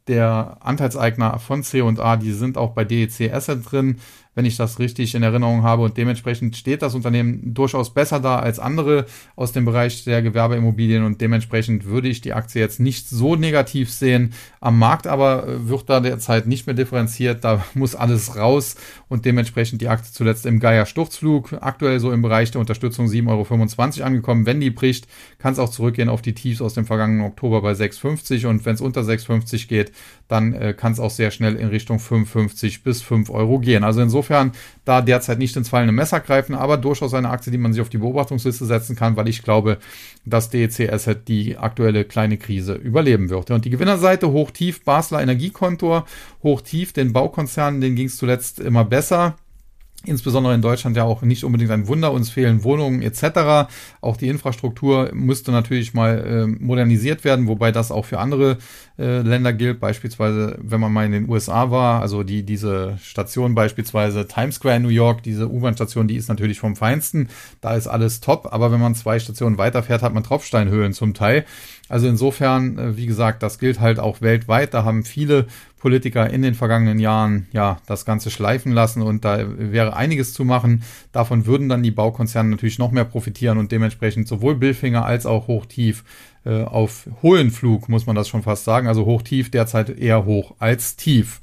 [0.07, 3.97] der Anteilseigner von C&A, die sind auch bei DEC Asset drin
[4.39, 5.83] wenn ich das richtig in Erinnerung habe.
[5.83, 11.03] Und dementsprechend steht das Unternehmen durchaus besser da als andere aus dem Bereich der Gewerbeimmobilien.
[11.03, 14.31] Und dementsprechend würde ich die Aktie jetzt nicht so negativ sehen.
[14.61, 17.43] Am Markt aber äh, wird da derzeit nicht mehr differenziert.
[17.43, 18.77] Da muss alles raus.
[19.09, 21.57] Und dementsprechend die Aktie zuletzt im Geier-Sturzflug.
[21.59, 24.45] Aktuell so im Bereich der Unterstützung 7,25 Euro angekommen.
[24.45, 27.73] Wenn die bricht, kann es auch zurückgehen auf die Tiefs aus dem vergangenen Oktober bei
[27.73, 28.47] 6,50.
[28.47, 29.91] Und wenn es unter 6,50 geht,
[30.29, 33.83] dann äh, kann es auch sehr schnell in Richtung 5,50 bis 5 Euro gehen.
[33.83, 34.51] Also insofern insofern
[34.85, 37.89] da derzeit nicht ins fallende Messer greifen, aber durchaus eine Aktie, die man sich auf
[37.89, 39.77] die Beobachtungsliste setzen kann, weil ich glaube,
[40.25, 43.51] dass DEC Asset die aktuelle kleine Krise überleben wird.
[43.51, 46.05] Und die Gewinnerseite hoch-tief, Basler Energiekontor,
[46.43, 49.35] hoch-tief, den Baukonzernen, denen ging es zuletzt immer besser
[50.05, 53.69] insbesondere in Deutschland ja auch nicht unbedingt ein Wunder, uns fehlen Wohnungen etc.
[53.99, 58.59] Auch die Infrastruktur müsste natürlich mal äh, modernisiert werden, wobei das auch für andere
[58.99, 59.79] äh, Länder gilt.
[59.79, 64.75] Beispielsweise, wenn man mal in den USA war, also die diese Station beispielsweise Times Square
[64.75, 67.29] in New York, diese U-Bahn-Station, die ist natürlich vom Feinsten.
[67.61, 71.45] Da ist alles top, aber wenn man zwei Stationen weiterfährt, hat man Tropfsteinhöhlen zum Teil.
[71.87, 74.73] Also insofern, äh, wie gesagt, das gilt halt auch weltweit.
[74.73, 75.47] Da haben viele
[75.79, 80.43] Politiker in den vergangenen Jahren ja das Ganze schleifen lassen und da wäre einiges zu
[80.43, 80.83] machen.
[81.13, 85.47] Davon würden dann die Baukonzerne natürlich noch mehr profitieren und dementsprechend sowohl Billfinger als auch
[85.47, 86.03] Hochtief
[86.45, 88.87] äh, auf hohen Flug, muss man das schon fast sagen.
[88.87, 91.41] Also hoch-tief, derzeit eher hoch als tief.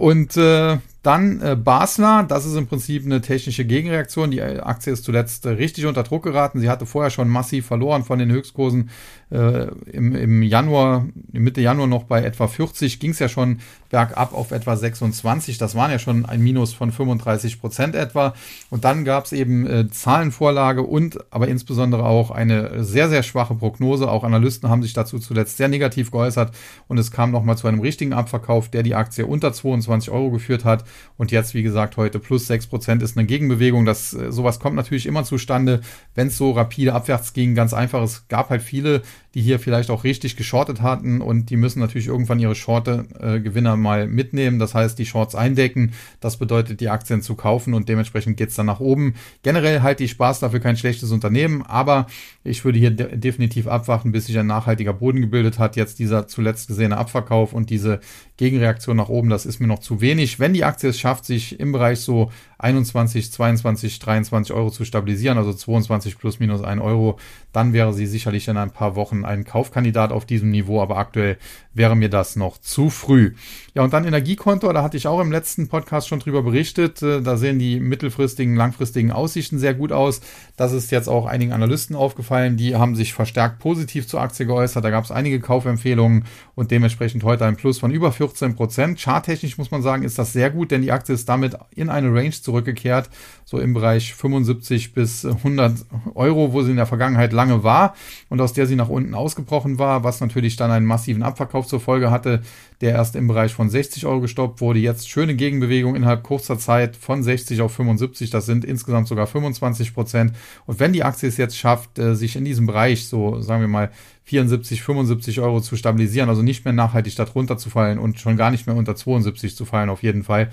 [0.00, 4.30] Und äh, dann äh, Basler, das ist im Prinzip eine technische Gegenreaktion.
[4.30, 6.60] Die Aktie ist zuletzt äh, richtig unter Druck geraten.
[6.60, 8.90] Sie hatte vorher schon massiv verloren von den Höchstkursen
[9.30, 13.60] äh, im, im Januar, Mitte Januar noch bei etwa 40, ging es ja schon
[13.90, 15.56] bergab auf etwa 26.
[15.56, 18.34] Das waren ja schon ein Minus von 35 Prozent etwa.
[18.68, 23.54] Und dann gab es eben äh, Zahlenvorlage und aber insbesondere auch eine sehr, sehr schwache
[23.54, 24.10] Prognose.
[24.10, 26.54] Auch Analysten haben sich dazu zuletzt sehr negativ geäußert
[26.88, 30.64] und es kam nochmal zu einem richtigen Abverkauf, der die Aktie unter 22 Euro geführt
[30.64, 30.84] hat.
[31.16, 33.84] Und jetzt, wie gesagt, heute plus 6% ist eine Gegenbewegung.
[33.84, 35.80] Das, äh, sowas kommt natürlich immer zustande,
[36.14, 37.54] wenn es so rapide abwärts ging.
[37.54, 39.02] Ganz einfach, es gab halt viele,
[39.34, 43.76] die hier vielleicht auch richtig geschortet hatten und die müssen natürlich irgendwann ihre Shorte-Gewinner äh,
[43.76, 44.58] mal mitnehmen.
[44.58, 45.92] Das heißt, die Shorts eindecken.
[46.20, 49.14] Das bedeutet, die Aktien zu kaufen und dementsprechend geht's dann nach oben.
[49.42, 52.06] Generell halte ich Spaß dafür kein schlechtes Unternehmen, aber
[52.42, 55.76] ich würde hier de definitiv abwarten, bis sich ein nachhaltiger Boden gebildet hat.
[55.76, 58.00] Jetzt dieser zuletzt gesehene Abverkauf und diese
[58.36, 60.40] Gegenreaktion nach oben, das ist mir noch zu wenig.
[60.40, 65.38] Wenn die Aktie es schafft, sich im Bereich so 21, 22, 23 Euro zu stabilisieren,
[65.38, 67.18] also 22 plus minus 1 Euro,
[67.52, 71.38] dann wäre sie sicherlich in ein paar Wochen ein Kaufkandidat auf diesem Niveau, aber aktuell
[71.72, 73.34] wäre mir das noch zu früh.
[73.74, 77.00] Ja, und dann Energiekonto, da hatte ich auch im letzten Podcast schon drüber berichtet.
[77.02, 80.20] Äh, da sehen die mittelfristigen, langfristigen Aussichten sehr gut aus.
[80.56, 82.56] Das ist jetzt auch einigen Analysten aufgefallen.
[82.56, 84.84] Die haben sich verstärkt positiv zur Aktie geäußert.
[84.84, 86.24] Da gab es einige Kaufempfehlungen
[86.56, 88.98] und dementsprechend heute ein Plus von über 14 Prozent.
[89.00, 92.12] Charttechnisch muss man sagen, ist das sehr gut, denn die Aktie ist damit in eine
[92.12, 93.08] Range zurückgekehrt,
[93.44, 97.94] so im Bereich 75 bis 100 Euro, wo sie in der Vergangenheit lange war
[98.28, 101.80] und aus der sie nach unten ausgebrochen war, was natürlich dann einen massiven Abverkauf zur
[101.80, 102.42] Folge hatte,
[102.80, 104.78] der erst im Bereich von 60 Euro gestoppt wurde.
[104.78, 108.30] Jetzt schöne Gegenbewegung innerhalb kurzer Zeit von 60 auf 75.
[108.30, 110.32] Das sind insgesamt sogar 25 Prozent.
[110.66, 113.68] Und wenn die Aktie es jetzt schafft, äh, sich in diesem Bereich, so sagen wir
[113.68, 113.90] mal
[114.24, 118.50] 74, 75 Euro zu stabilisieren, also nicht mehr nachhaltig darunter zu fallen und schon gar
[118.50, 120.50] nicht mehr unter 72 zu fallen auf jeden Fall,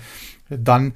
[0.50, 0.92] dann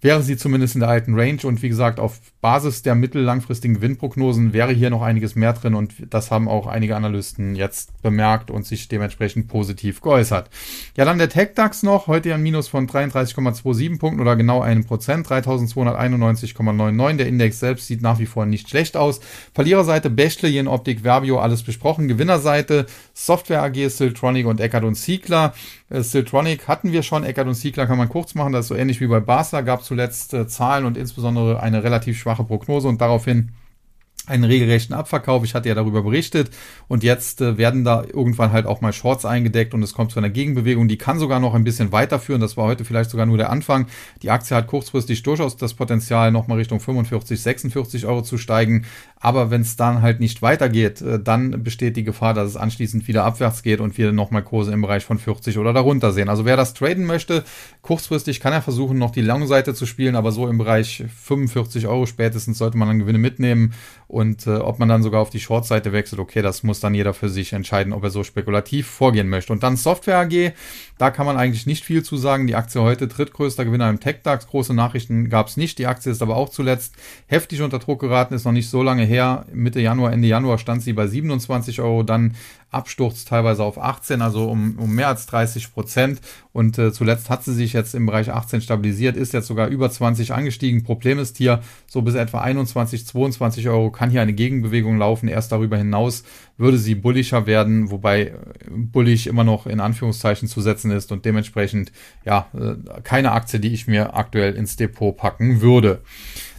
[0.00, 4.52] wäre sie zumindest in der alten Range und wie gesagt, auf Basis der mittellangfristigen Gewinnprognosen
[4.52, 8.64] wäre hier noch einiges mehr drin und das haben auch einige Analysten jetzt bemerkt und
[8.64, 10.50] sich dementsprechend positiv geäußert.
[10.96, 15.26] Ja, dann der TechDAX noch, heute ein Minus von 33,27 Punkten oder genau einem Prozent,
[15.26, 17.16] 3291,99.
[17.16, 19.20] Der Index selbst sieht nach wie vor nicht schlecht aus.
[19.52, 22.06] Verliererseite Bechtle, Jen Optik, Verbio, alles besprochen.
[22.06, 25.54] Gewinnerseite Software AG, Siltronic und Eckert und Siegler.
[25.90, 28.74] Äh, Siltronic hatten wir schon, Eckert und Siegler kann man kurz machen, das ist so
[28.74, 33.00] ähnlich wie bei Basler, gab zuletzt äh, Zahlen und insbesondere eine relativ schwache Prognose und
[33.00, 33.52] daraufhin
[34.28, 35.42] einen regelrechten Abverkauf.
[35.44, 36.50] Ich hatte ja darüber berichtet
[36.86, 40.18] und jetzt äh, werden da irgendwann halt auch mal Shorts eingedeckt und es kommt zu
[40.18, 40.88] einer Gegenbewegung.
[40.88, 42.40] Die kann sogar noch ein bisschen weiterführen.
[42.40, 43.86] Das war heute vielleicht sogar nur der Anfang.
[44.22, 48.84] Die Aktie hat kurzfristig durchaus das Potenzial, nochmal Richtung 45, 46 Euro zu steigen.
[49.20, 53.08] Aber wenn es dann halt nicht weitergeht, äh, dann besteht die Gefahr, dass es anschließend
[53.08, 56.28] wieder abwärts geht und wir nochmal Kurse im Bereich von 40 oder darunter sehen.
[56.28, 57.44] Also wer das traden möchte,
[57.82, 62.06] kurzfristig kann er versuchen, noch die Langseite zu spielen, aber so im Bereich 45 Euro
[62.06, 63.72] spätestens sollte man dann Gewinne mitnehmen.
[64.06, 67.12] Und äh, ob man dann sogar auf die Short-Seite wechselt, okay, das muss dann jeder
[67.12, 69.52] für sich entscheiden, ob er so spekulativ vorgehen möchte.
[69.52, 70.52] Und dann Software AG,
[70.96, 72.46] da kann man eigentlich nicht viel zu sagen.
[72.46, 74.46] Die Aktie heute drittgrößter Gewinner im TechDAX.
[74.46, 75.78] Große Nachrichten gab es nicht.
[75.78, 76.94] Die Aktie ist aber auch zuletzt
[77.26, 79.46] heftig unter Druck geraten, ist noch nicht so lange her.
[79.52, 82.34] Mitte Januar, Ende Januar stand sie bei 27 Euro, dann
[82.70, 86.20] Absturz teilweise auf 18, also um, um mehr als 30 Prozent.
[86.52, 89.90] Und äh, zuletzt hat sie sich jetzt im Bereich 18 stabilisiert, ist jetzt sogar über
[89.90, 90.82] 20 angestiegen.
[90.82, 95.28] Problem ist hier, so bis etwa 21, 22 Euro kann hier eine Gegenbewegung laufen.
[95.28, 96.24] Erst darüber hinaus
[96.58, 98.34] würde sie bullischer werden, wobei äh,
[98.70, 101.90] bullig immer noch in Anführungszeichen zu setzen ist und dementsprechend
[102.26, 106.02] ja äh, keine Aktie, die ich mir aktuell ins Depot packen würde.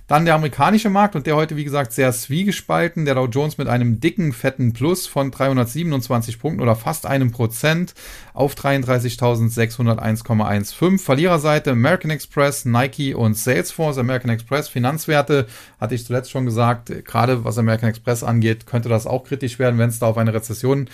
[0.10, 3.06] Dann der amerikanische Markt und der heute, wie gesagt, sehr zwiegespalten.
[3.06, 7.94] Der Dow Jones mit einem dicken, fetten Plus von 327 Punkten oder fast einem Prozent
[8.34, 10.98] auf 33.601,15.
[10.98, 14.00] Verliererseite American Express, Nike und Salesforce.
[14.00, 15.46] American Express Finanzwerte,
[15.80, 19.78] hatte ich zuletzt schon gesagt, gerade was American Express angeht, könnte das auch kritisch werden,
[19.78, 20.90] wenn es da auf eine Rezession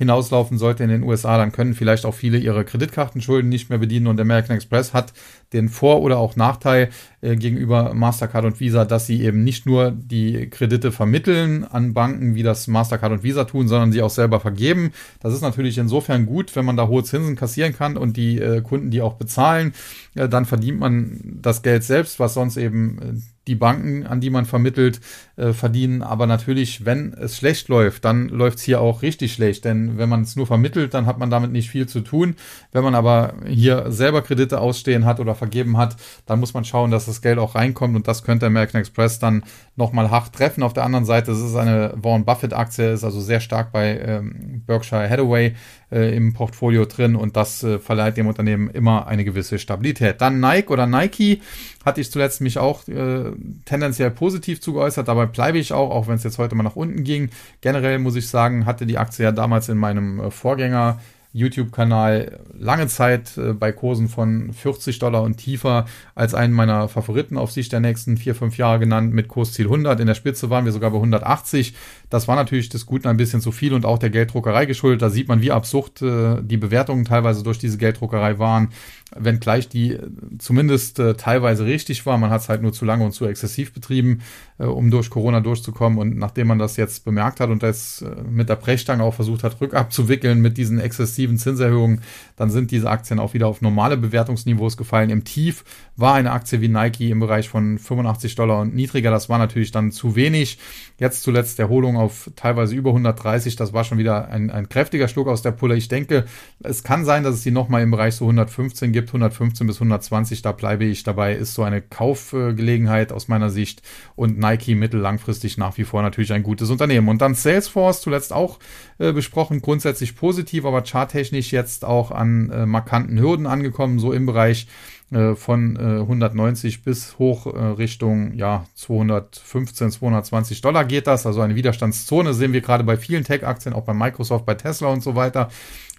[0.00, 4.06] hinauslaufen sollte in den USA, dann können vielleicht auch viele ihre Kreditkartenschulden nicht mehr bedienen
[4.06, 5.12] und American Express hat
[5.52, 9.90] den Vor- oder auch Nachteil äh, gegenüber Mastercard und Visa, dass sie eben nicht nur
[9.90, 14.40] die Kredite vermitteln an Banken, wie das Mastercard und Visa tun, sondern sie auch selber
[14.40, 14.92] vergeben.
[15.20, 18.62] Das ist natürlich insofern gut, wenn man da hohe Zinsen kassieren kann und die äh,
[18.62, 19.74] Kunden die auch bezahlen,
[20.14, 24.30] äh, dann verdient man das Geld selbst, was sonst eben äh, die Banken, an die
[24.30, 25.00] man vermittelt,
[25.36, 26.02] äh, verdienen.
[26.02, 29.64] Aber natürlich, wenn es schlecht läuft, dann läuft es hier auch richtig schlecht.
[29.64, 32.36] Denn wenn man es nur vermittelt, dann hat man damit nicht viel zu tun.
[32.70, 36.92] Wenn man aber hier selber Kredite ausstehen hat oder vergeben hat, dann muss man schauen,
[36.92, 37.96] dass das Geld auch reinkommt.
[37.96, 39.42] Und das könnte American Express dann
[39.74, 40.62] nochmal hart treffen.
[40.62, 44.62] Auf der anderen Seite, es ist eine Warren Buffett-Aktie, ist also sehr stark bei ähm,
[44.66, 45.56] Berkshire Hathaway
[45.90, 50.20] äh, im Portfolio drin und das äh, verleiht dem Unternehmen immer eine gewisse Stabilität.
[50.20, 51.40] Dann Nike oder Nike
[51.84, 53.32] hatte ich zuletzt mich auch äh,
[53.64, 55.08] tendenziell positiv zugeäußert.
[55.08, 57.30] Dabei bleibe ich auch, auch wenn es jetzt heute mal nach unten ging.
[57.60, 61.00] Generell muss ich sagen, hatte die Aktie ja damals in meinem äh, Vorgänger
[61.32, 67.38] YouTube-Kanal lange Zeit äh, bei Kursen von 40 Dollar und tiefer als einen meiner Favoriten
[67.38, 70.00] auf Sicht der nächsten vier, fünf Jahre genannt mit Kursziel 100.
[70.00, 71.74] In der Spitze waren wir sogar bei 180.
[72.10, 75.02] Das war natürlich des Guten ein bisschen zu viel und auch der Gelddruckerei geschuldet.
[75.02, 78.68] Da sieht man, wie absurd äh, die Bewertungen teilweise durch diese Gelddruckerei waren
[79.16, 82.18] wenngleich die äh, zumindest teilweise richtig war.
[82.18, 84.20] Man hat es halt nur zu lange und zu exzessiv betrieben,
[84.58, 85.98] um durch Corona durchzukommen.
[85.98, 89.60] Und nachdem man das jetzt bemerkt hat und das mit der Brechstange auch versucht hat,
[89.60, 92.00] rückabzuwickeln mit diesen exzessiven Zinserhöhungen,
[92.36, 95.10] dann sind diese Aktien auch wieder auf normale Bewertungsniveaus gefallen.
[95.10, 95.64] Im Tief
[95.96, 99.10] war eine Aktie wie Nike im Bereich von 85 Dollar und niedriger.
[99.10, 100.58] Das war natürlich dann zu wenig.
[100.98, 103.56] Jetzt zuletzt Erholung auf teilweise über 130.
[103.56, 105.76] Das war schon wieder ein, ein kräftiger Schluck aus der Pulle.
[105.76, 106.24] Ich denke,
[106.62, 109.08] es kann sein, dass es die nochmal im Bereich so 115 gibt.
[109.10, 111.34] 115 bis 120, da bleibe ich dabei.
[111.34, 113.82] Ist so eine Kaufgelegenheit aus meiner Sicht.
[114.16, 117.08] Und Nike mittellangfristig nach wie vor natürlich ein gutes Unternehmen.
[117.08, 118.58] Und dann Salesforce zuletzt auch
[118.98, 119.60] äh, besprochen.
[119.60, 123.98] Grundsätzlich positiv, aber charttechnisch jetzt auch an äh, markanten Hürden angekommen.
[123.98, 124.66] So im Bereich
[125.10, 131.26] äh, von äh, 190 bis hoch äh, Richtung ja 215, 220 Dollar geht das.
[131.26, 135.02] Also eine Widerstandszone sehen wir gerade bei vielen Tech-Aktien, auch bei Microsoft, bei Tesla und
[135.02, 135.50] so weiter.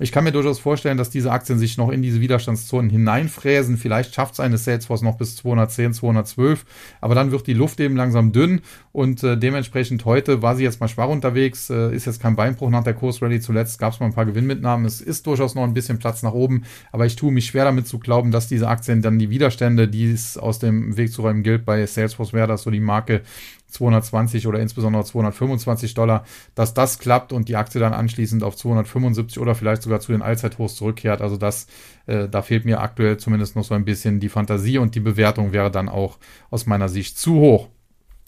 [0.01, 3.77] Ich kann mir durchaus vorstellen, dass diese Aktien sich noch in diese Widerstandszonen hineinfräsen.
[3.77, 6.65] Vielleicht schafft es eine Salesforce noch bis 210, 212,
[7.01, 8.61] aber dann wird die Luft eben langsam dünn
[8.93, 12.71] und äh, dementsprechend heute war sie jetzt mal schwach unterwegs, äh, ist jetzt kein Beinbruch
[12.71, 13.41] nach der Kursrallye.
[13.41, 14.87] Zuletzt gab es mal ein paar Gewinnmitnahmen.
[14.87, 17.87] Es ist durchaus noch ein bisschen Platz nach oben, aber ich tue mich schwer damit
[17.87, 21.43] zu glauben, dass diese Aktien dann die Widerstände, die es aus dem Weg zu räumen
[21.43, 23.21] gilt, bei Salesforce wäre das so die Marke
[23.71, 29.39] 220 oder insbesondere 225 Dollar, dass das klappt und die Aktie dann anschließend auf 275
[29.39, 31.21] oder vielleicht sogar zu den Allzeithochs zurückkehrt.
[31.21, 31.67] Also das,
[32.05, 35.53] äh, da fehlt mir aktuell zumindest noch so ein bisschen die Fantasie und die Bewertung
[35.53, 36.17] wäre dann auch
[36.49, 37.69] aus meiner Sicht zu hoch.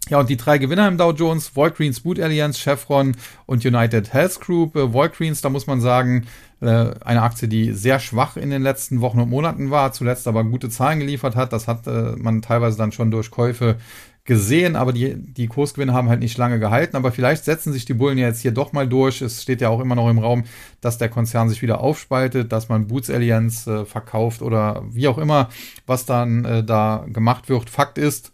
[0.10, 4.42] Ja, und die drei Gewinner im Dow Jones, Walgreens Boot Alliance, Chevron und United Health
[4.42, 4.76] Group.
[4.76, 6.26] Äh, Walgreens, da muss man sagen,
[6.60, 10.44] äh, eine Aktie, die sehr schwach in den letzten Wochen und Monaten war, zuletzt aber
[10.44, 11.54] gute Zahlen geliefert hat.
[11.54, 13.78] Das hat äh, man teilweise dann schon durch Käufe
[14.26, 16.96] gesehen, aber die, die Kursgewinne haben halt nicht lange gehalten.
[16.96, 19.22] Aber vielleicht setzen sich die Bullen ja jetzt hier doch mal durch.
[19.22, 20.44] Es steht ja auch immer noch im Raum,
[20.82, 25.18] dass der Konzern sich wieder aufspaltet, dass man Boots Alliance äh, verkauft oder wie auch
[25.18, 25.50] immer,
[25.86, 27.70] was dann äh, da gemacht wird.
[27.70, 28.33] Fakt ist,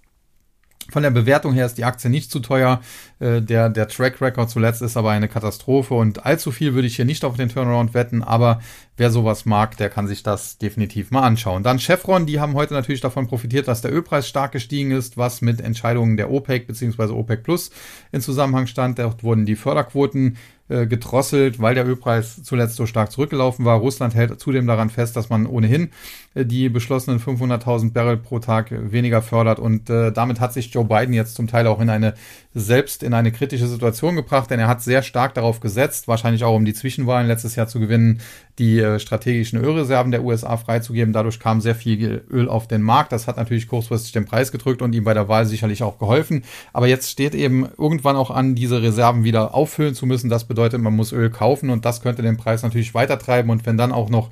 [0.91, 2.81] von der Bewertung her ist die Aktie nicht zu teuer.
[3.19, 6.95] Äh, der, der Track Record zuletzt ist aber eine Katastrophe und allzu viel würde ich
[6.95, 8.59] hier nicht auf den Turnaround wetten, aber
[8.97, 11.63] wer sowas mag, der kann sich das definitiv mal anschauen.
[11.63, 15.41] Dann Chevron, die haben heute natürlich davon profitiert, dass der Ölpreis stark gestiegen ist, was
[15.41, 17.13] mit Entscheidungen der OPEC bzw.
[17.13, 17.71] OPEC Plus
[18.11, 18.99] in Zusammenhang stand.
[18.99, 20.37] Dort wurden die Förderquoten
[20.69, 23.79] äh, gedrosselt, weil der Ölpreis zuletzt so stark zurückgelaufen war.
[23.79, 25.89] Russland hält zudem daran fest, dass man ohnehin
[26.35, 31.13] die beschlossenen 500.000 Barrel pro Tag weniger fördert und äh, damit hat sich Joe Biden
[31.13, 32.13] jetzt zum Teil auch in eine
[32.53, 36.55] selbst in eine kritische Situation gebracht, denn er hat sehr stark darauf gesetzt, wahrscheinlich auch
[36.55, 38.21] um die Zwischenwahlen letztes Jahr zu gewinnen,
[38.57, 41.13] die äh, strategischen Ölreserven der USA freizugeben.
[41.13, 43.11] Dadurch kam sehr viel Öl auf den Markt.
[43.11, 46.43] Das hat natürlich kurzfristig den Preis gedrückt und ihm bei der Wahl sicherlich auch geholfen.
[46.73, 50.29] Aber jetzt steht eben irgendwann auch an, diese Reserven wieder auffüllen zu müssen.
[50.29, 53.49] Das bedeutet, man muss Öl kaufen und das könnte den Preis natürlich weiter treiben.
[53.49, 54.29] Und wenn dann auch noch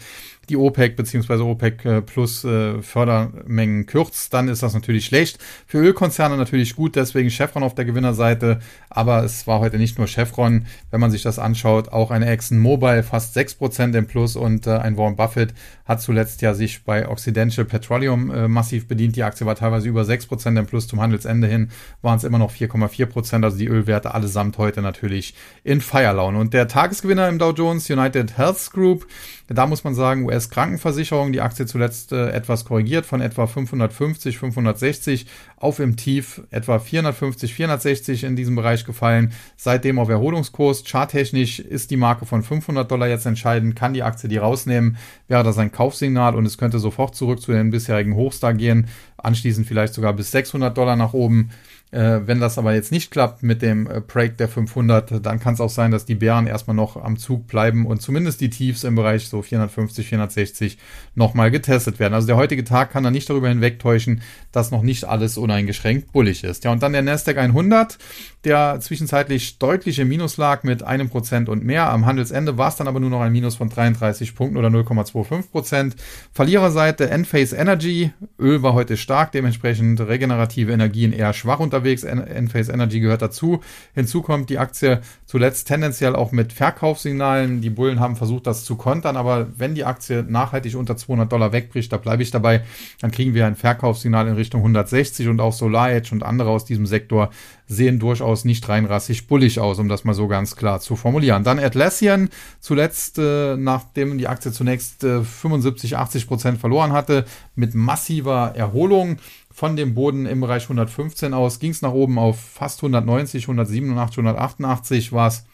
[0.50, 1.42] die OPEC bzw.
[1.42, 5.40] OPEC äh, plus äh, Fördermengen kürzt, dann ist das natürlich schlecht.
[5.66, 10.08] Für Ölkonzerne natürlich gut, deswegen Chevron auf der Gewinnerseite, aber es war heute nicht nur
[10.08, 14.78] Chevron, wenn man sich das anschaut, auch eine ExxonMobil fast 6% im Plus und äh,
[14.78, 15.54] ein Warren Buffett
[15.86, 19.16] hat zuletzt ja sich bei Occidental Petroleum massiv bedient.
[19.16, 21.70] Die Aktie war teilweise über 6% im Plus zum Handelsende hin,
[22.02, 25.34] waren es immer noch 4,4%, also die Ölwerte allesamt heute natürlich
[25.64, 26.40] in Feierlaune.
[26.40, 29.08] Und der Tagesgewinner im Dow Jones, United Health Group,
[29.48, 35.26] da muss man sagen, US-Krankenversicherung, die Aktie zuletzt äh, etwas korrigiert von etwa 550, 560
[35.56, 39.32] auf im Tief etwa 450, 460 in diesem Bereich gefallen.
[39.56, 40.84] Seitdem auf Erholungskurs.
[40.84, 43.76] Charttechnisch ist die Marke von 500 Dollar jetzt entscheidend.
[43.76, 47.54] Kann die Aktie die rausnehmen, wäre das ein Kaufsignal und es könnte sofort zurück zu
[47.54, 48.88] den bisherigen Hochs da gehen.
[49.18, 51.52] Anschließend vielleicht sogar bis 600 Dollar nach oben.
[51.92, 55.54] Äh, wenn das aber jetzt nicht klappt mit dem äh, Break der 500, dann kann
[55.54, 58.84] es auch sein, dass die Bären erstmal noch am Zug bleiben und zumindest die Tiefs
[58.84, 60.78] im Bereich so 450, 460
[61.16, 62.14] nochmal getestet werden.
[62.14, 64.22] Also der heutige Tag kann da nicht darüber hinwegtäuschen,
[64.52, 66.66] dass noch nicht alles uneingeschränkt bullig ist.
[66.66, 67.98] Ja, und dann der Nasdaq 100,
[68.44, 71.90] der zwischenzeitlich deutlich im Minus lag mit einem Prozent und mehr.
[71.90, 75.52] Am Handelsende war es dann aber nur noch ein Minus von 33 Punkten oder 0,25
[75.52, 75.96] Prozent.
[76.34, 78.12] Verliererseite Enphase Energy.
[78.38, 82.04] Öl war heute stark, dementsprechend regenerative Energien eher schwach unter unterwegs.
[82.04, 83.62] Enphase Energy gehört dazu.
[83.94, 87.62] Hinzu kommt die Aktie zuletzt tendenziell auch mit Verkaufssignalen.
[87.62, 91.52] Die Bullen haben versucht, das zu kontern, aber wenn die Aktie nachhaltig unter 200 Dollar
[91.52, 92.64] wegbricht, da bleibe ich dabei,
[93.02, 96.66] dann kriegen wir ein Verkaufssignal in Richtung 160 und auch Solar Edge und andere aus
[96.66, 97.30] diesem Sektor
[97.68, 101.44] sehen durchaus nicht rein rassig bullig aus, um das mal so ganz klar zu formulieren.
[101.44, 102.30] Dann Atlassian,
[102.62, 109.18] zuletzt, äh, nachdem die Aktie zunächst äh, 75, 80 Prozent verloren hatte, mit massiver Erholung
[109.58, 114.20] von dem Boden im Bereich 115 aus, ging es nach oben auf fast 190, 187,
[114.20, 115.46] 188 war es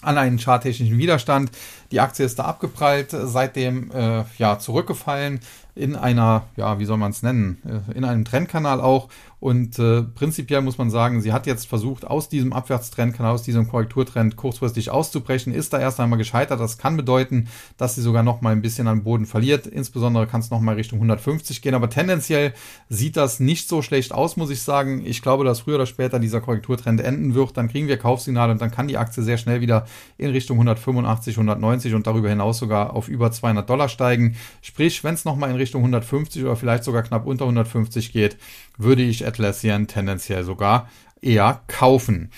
[0.00, 1.50] an einen charttechnischen Widerstand.
[1.90, 5.40] Die Aktie ist da abgeprallt, seitdem äh, ja zurückgefallen
[5.74, 9.08] in einer, ja, wie soll man es nennen, äh, in einem Trendkanal auch.
[9.42, 13.66] Und äh, prinzipiell muss man sagen, sie hat jetzt versucht, aus diesem Abwärtstrendkanal, aus diesem
[13.66, 16.60] Korrekturtrend kurzfristig auszubrechen, ist da erst einmal gescheitert.
[16.60, 19.66] Das kann bedeuten, dass sie sogar noch mal ein bisschen an Boden verliert.
[19.66, 21.74] Insbesondere kann es noch mal Richtung 150 gehen.
[21.74, 22.54] Aber tendenziell
[22.88, 25.04] sieht das nicht so schlecht aus, muss ich sagen.
[25.04, 27.56] Ich glaube, dass früher oder später dieser Korrekturtrend enden wird.
[27.56, 29.86] Dann kriegen wir Kaufsignale und dann kann die Aktie sehr schnell wieder
[30.18, 34.36] in Richtung 185, 190 und darüber hinaus sogar auf über 200 Dollar steigen.
[34.60, 38.36] Sprich, wenn es noch mal in Richtung 150 oder vielleicht sogar knapp unter 150 geht,
[38.78, 40.88] würde ich Atlassian tendenziell sogar
[41.20, 42.30] eher kaufen.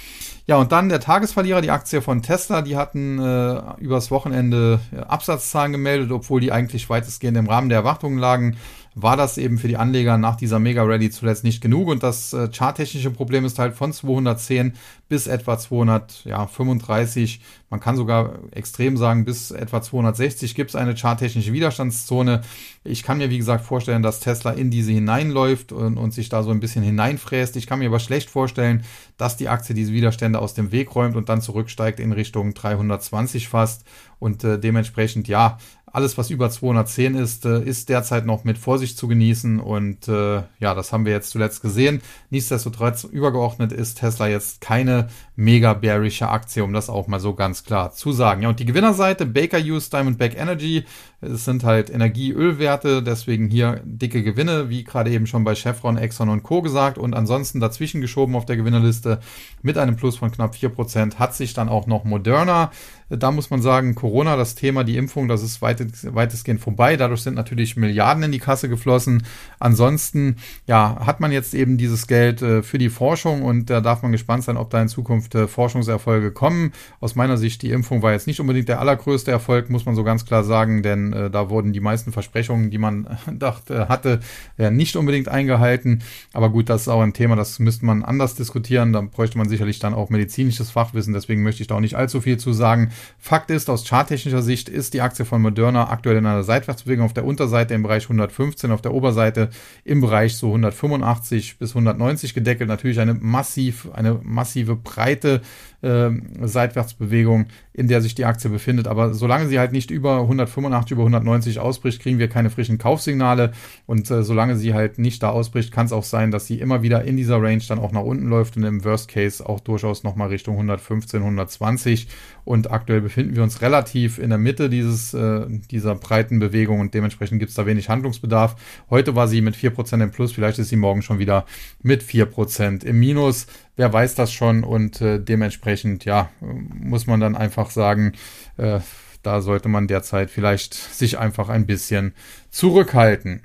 [0.47, 5.01] Ja, und dann der Tagesverlierer, die Aktie von Tesla, die hatten äh, übers Wochenende äh,
[5.01, 8.57] Absatzzahlen gemeldet, obwohl die eigentlich weitestgehend im Rahmen der Erwartungen lagen
[8.95, 11.89] war das eben für die Anleger nach dieser Mega-Rally zuletzt nicht genug.
[11.89, 14.75] Und das äh, charttechnische Problem ist halt von 210
[15.09, 17.41] bis etwa 235.
[17.71, 22.43] Man kann sogar extrem sagen, bis etwa 260 gibt es eine charttechnische Widerstandszone.
[22.85, 26.45] Ich kann mir, wie gesagt, vorstellen, dass Tesla in diese hineinläuft und, und sich da
[26.45, 27.57] so ein bisschen hineinfräst.
[27.57, 28.85] Ich kann mir aber schlecht vorstellen,
[29.17, 33.49] dass die Aktie diese Widerstände aus dem Weg räumt und dann zurücksteigt in Richtung 320
[33.49, 33.85] fast.
[34.21, 35.59] Und äh, dementsprechend, ja,
[35.95, 39.61] alles, was über 210 ist, äh, ist derzeit noch mit Vorsicht zu genießen.
[39.61, 42.03] Und äh, ja, das haben wir jetzt zuletzt gesehen.
[42.31, 47.63] Nichtsdestotrotz übergeordnet ist Tesla jetzt keine mega bearische Aktie, um das auch mal so ganz
[47.63, 48.43] klar zu sagen.
[48.43, 50.85] Ja, und die Gewinnerseite, Baker Hughes, Diamondback Energy,
[51.25, 56.29] es sind halt Energie-Ölwerte, deswegen hier dicke Gewinne, wie gerade eben schon bei Chevron, Exxon
[56.29, 56.63] und Co.
[56.63, 56.99] gesagt.
[56.99, 59.21] Und ansonsten dazwischen geschoben auf der Gewinnerliste
[59.63, 62.71] mit einem Plus von knapp 4% hat sich dann auch noch Moderna
[63.11, 66.97] da muss man sagen, Corona, das Thema, die Impfung, das ist weitestgehend vorbei.
[66.97, 69.25] Dadurch sind natürlich Milliarden in die Kasse geflossen.
[69.59, 74.03] Ansonsten, ja, hat man jetzt eben dieses Geld äh, für die Forschung und da darf
[74.03, 76.73] man gespannt sein, ob da in Zukunft äh, Forschungserfolge kommen.
[77.01, 80.05] Aus meiner Sicht, die Impfung war jetzt nicht unbedingt der allergrößte Erfolg, muss man so
[80.05, 84.21] ganz klar sagen, denn äh, da wurden die meisten Versprechungen, die man dachte, hatte,
[84.59, 86.03] ja, nicht unbedingt eingehalten.
[86.33, 88.93] Aber gut, das ist auch ein Thema, das müsste man anders diskutieren.
[88.93, 91.15] Da bräuchte man sicherlich dann auch medizinisches Fachwissen.
[91.15, 92.91] Deswegen möchte ich da auch nicht allzu viel zu sagen.
[93.19, 97.15] Fakt ist, aus charttechnischer Sicht ist die Aktie von Moderna aktuell in einer Seitwärtsbewegung auf
[97.15, 99.51] der Unterseite im Bereich 115, auf der Oberseite
[99.85, 102.69] im Bereich so 185 bis 190 gedeckelt.
[102.69, 105.43] Natürlich eine massiv, eine massive breite
[105.85, 106.11] äh,
[106.43, 108.89] Seitwärtsbewegung, in der sich die Aktie befindet.
[108.89, 113.53] Aber solange sie halt nicht über 185, über 190 ausbricht, kriegen wir keine frischen Kaufsignale.
[113.87, 116.83] Und äh, solange sie halt nicht da ausbricht, kann es auch sein, dass sie immer
[116.83, 120.05] wieder in dieser Range dann auch nach unten läuft und im Worst Case auch durchaus
[120.05, 122.09] nochmal Richtung 115, 120.
[122.45, 126.95] Und aktuell befinden wir uns relativ in der Mitte dieses, äh, dieser breiten Bewegung und
[126.95, 128.57] dementsprechend gibt es da wenig Handlungsbedarf.
[128.91, 131.47] Heute war sie mit 4% im Plus, vielleicht ist sie morgen schon wieder
[131.83, 133.47] mit 4% im Minus.
[133.77, 138.13] Wer weiß das schon und äh, dementsprechend, ja, muss man dann einfach sagen,
[138.57, 138.81] äh,
[139.23, 142.15] da sollte man derzeit vielleicht sich einfach ein bisschen
[142.51, 143.43] zurückhalten.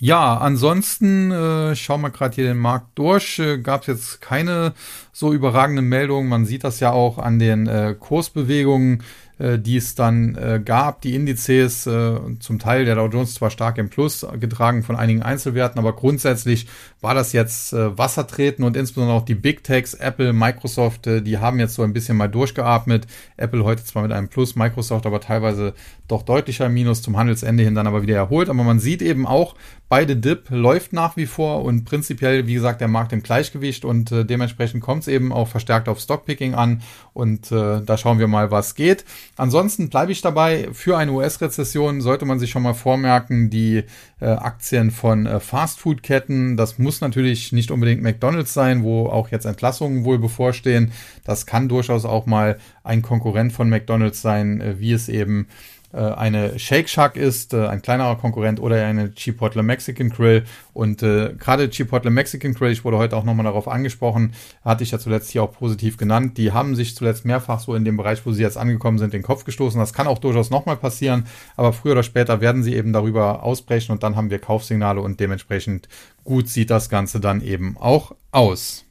[0.00, 3.38] Ja, ansonsten äh, schauen wir gerade hier den Markt durch.
[3.38, 4.72] Äh, Gab es jetzt keine
[5.12, 6.28] so überragende Meldungen.
[6.28, 9.02] Man sieht das ja auch an den äh, Kursbewegungen
[9.38, 11.00] die es dann äh, gab.
[11.02, 15.22] Die Indizes, äh, zum Teil der Dow Jones zwar stark im Plus, getragen von einigen
[15.22, 16.66] Einzelwerten, aber grundsätzlich
[17.00, 21.38] war das jetzt äh, Wassertreten und insbesondere auch die Big Techs, Apple, Microsoft, äh, die
[21.38, 23.06] haben jetzt so ein bisschen mal durchgeatmet.
[23.36, 25.74] Apple heute zwar mit einem Plus, Microsoft aber teilweise
[26.08, 28.48] doch deutlicher Minus zum Handelsende hin dann aber wieder erholt.
[28.48, 29.54] Aber man sieht eben auch,
[29.88, 34.12] beide Dip läuft nach wie vor und prinzipiell, wie gesagt, der Markt im Gleichgewicht und
[34.12, 36.82] äh, dementsprechend kommt es eben auch verstärkt auf Stockpicking an
[37.12, 39.04] und äh, da schauen wir mal, was geht.
[39.36, 43.82] Ansonsten bleibe ich dabei, für eine US-Rezession sollte man sich schon mal vormerken, die
[44.20, 49.44] äh, Aktien von äh, Fastfood-Ketten, das muss natürlich nicht unbedingt McDonald's sein, wo auch jetzt
[49.44, 50.92] Entlassungen wohl bevorstehen.
[51.24, 55.73] Das kann durchaus auch mal ein Konkurrent von McDonald's sein, äh, wie es eben äh,
[55.98, 60.44] eine Shake Shack ist, äh, ein kleinerer Konkurrent, oder eine Chipotle Mexican Grill.
[60.72, 64.32] Und äh, gerade Chipotle Mexican Grill, ich wurde heute auch nochmal darauf angesprochen,
[64.64, 66.36] hatte ich ja zuletzt hier auch positiv genannt.
[66.36, 69.22] Die haben sich zuletzt mehrfach so in dem Bereich, wo sie jetzt angekommen sind, den
[69.22, 69.78] Kopf gestoßen.
[69.78, 71.26] Das kann auch durchaus nochmal passieren,
[71.56, 75.20] aber früher oder später werden sie eben darüber ausbrechen und dann haben wir Kaufsignale und
[75.20, 75.88] dementsprechend
[76.24, 78.84] gut sieht das Ganze dann eben auch aus.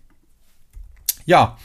[1.25, 1.57] Ja,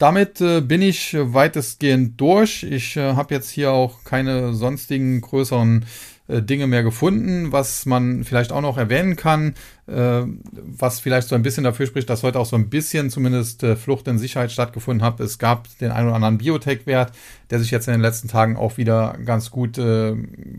[0.00, 2.62] damit äh, bin ich weitestgehend durch.
[2.62, 5.84] Ich äh, habe jetzt hier auch keine sonstigen größeren
[6.26, 7.52] äh, Dinge mehr gefunden.
[7.52, 9.54] Was man vielleicht auch noch erwähnen kann, äh,
[9.92, 13.76] was vielleicht so ein bisschen dafür spricht, dass heute auch so ein bisschen zumindest äh,
[13.76, 15.20] Flucht in Sicherheit stattgefunden hat.
[15.20, 17.12] Es gab den einen oder anderen Biotech-Wert,
[17.50, 20.14] der sich jetzt in den letzten Tagen auch wieder ganz gut äh,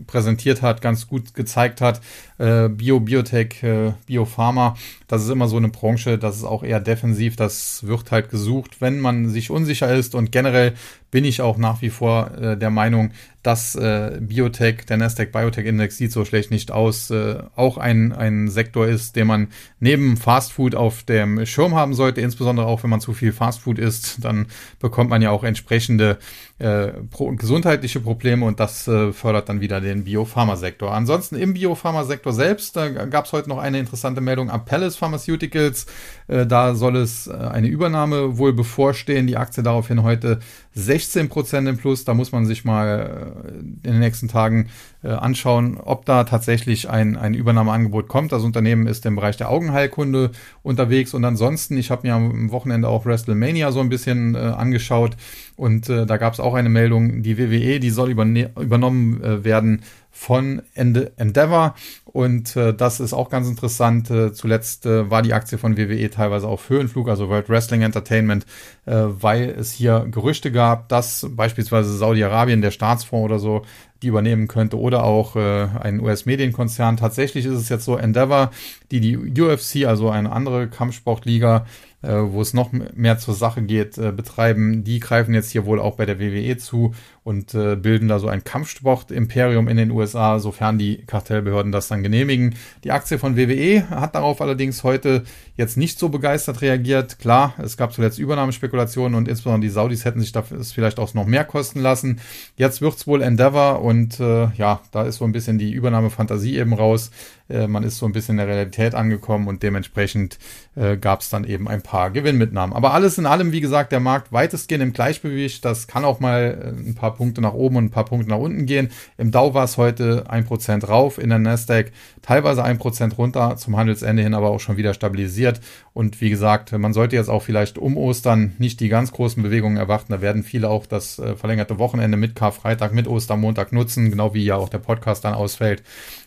[0.06, 2.00] präsentiert hat, ganz gut gezeigt hat.
[2.38, 4.76] Äh, Bio, Biotech, äh, Biopharma,
[5.08, 8.80] das ist immer so eine Branche, das ist auch eher defensiv, das wird halt gesucht,
[8.80, 10.74] wenn man sich unsicher ist und generell
[11.12, 13.12] bin ich auch nach wie vor äh, der Meinung,
[13.42, 18.12] dass äh, Biotech, der Nasdaq Biotech Index sieht so schlecht nicht aus, äh, auch ein,
[18.12, 19.48] ein Sektor ist, den man
[19.80, 24.24] neben Fastfood auf dem Schirm haben sollte, insbesondere auch wenn man zu viel Fastfood isst,
[24.24, 24.46] dann
[24.80, 26.18] bekommt man ja auch entsprechende
[26.62, 30.94] äh, pro gesundheitliche Probleme und das äh, fördert dann wieder den Biopharmasektor.
[30.94, 35.86] Ansonsten im Biopharmasektor selbst, da gab es heute noch eine interessante Meldung am Palace Pharmaceuticals.
[36.28, 39.26] Äh, da soll es äh, eine Übernahme wohl bevorstehen.
[39.26, 40.38] Die Aktie daraufhin heute
[40.74, 42.04] 16 Prozent im Plus.
[42.04, 44.68] Da muss man sich mal äh, in den nächsten Tagen
[45.02, 48.32] äh, anschauen, ob da tatsächlich ein, ein Übernahmeangebot kommt.
[48.32, 50.30] Das Unternehmen ist im Bereich der Augenheilkunde
[50.62, 55.16] unterwegs und ansonsten, ich habe mir am Wochenende auch WrestleMania so ein bisschen äh, angeschaut
[55.56, 59.82] und äh, da gab es auch eine Meldung, die WWE, die soll übernommen äh, werden
[60.10, 61.74] von Endeavor
[62.04, 64.10] und äh, das ist auch ganz interessant.
[64.10, 68.44] Äh, zuletzt äh, war die Aktie von WWE teilweise auf Höhenflug, also World Wrestling Entertainment,
[68.84, 73.62] äh, weil es hier Gerüchte gab, dass beispielsweise Saudi-Arabien, der Staatsfonds oder so,
[74.02, 76.96] die übernehmen könnte oder auch äh, ein US-Medienkonzern.
[76.96, 78.50] Tatsächlich ist es jetzt so Endeavor,
[78.90, 81.64] die die UFC, also eine andere Kampfsportliga,
[82.02, 84.82] äh, wo es noch mehr zur Sache geht, äh, betreiben.
[84.84, 86.94] Die greifen jetzt hier wohl auch bei der WWE zu
[87.24, 92.02] und äh, bilden da so ein Kampfsport-Imperium in den USA, sofern die Kartellbehörden das dann
[92.02, 92.56] genehmigen.
[92.82, 95.22] Die Aktie von WWE hat darauf allerdings heute
[95.56, 97.20] jetzt nicht so begeistert reagiert.
[97.20, 101.26] Klar, es gab zuletzt Übernahmespekulationen und insbesondere die Saudis hätten sich dafür vielleicht auch noch
[101.26, 102.20] mehr kosten lassen.
[102.56, 106.72] Jetzt wird's wohl Endeavor und äh, ja, da ist so ein bisschen die Übernahmefantasie eben
[106.74, 107.10] raus.
[107.52, 110.38] Äh, man ist so ein bisschen in der Realität angekommen und dementsprechend
[110.74, 112.74] äh, gab es dann eben ein paar Gewinnmitnahmen.
[112.74, 115.64] Aber alles in allem, wie gesagt, der Markt weitestgehend im Gleichgewicht.
[115.64, 118.38] Das kann auch mal äh, ein paar Punkte nach oben und ein paar Punkte nach
[118.38, 118.90] unten gehen.
[119.18, 121.92] Im Dow war es heute ein Prozent rauf, in der Nasdaq
[122.22, 125.60] teilweise ein Prozent runter, zum Handelsende hin aber auch schon wieder stabilisiert.
[125.92, 129.76] Und wie gesagt, man sollte jetzt auch vielleicht um Ostern nicht die ganz großen Bewegungen
[129.76, 130.12] erwarten.
[130.12, 134.44] Da werden viele auch das äh, verlängerte Wochenende mit Karfreitag, mit Ostermontag nutzen, genau wie
[134.44, 135.82] ja auch der Podcast dann ausfällt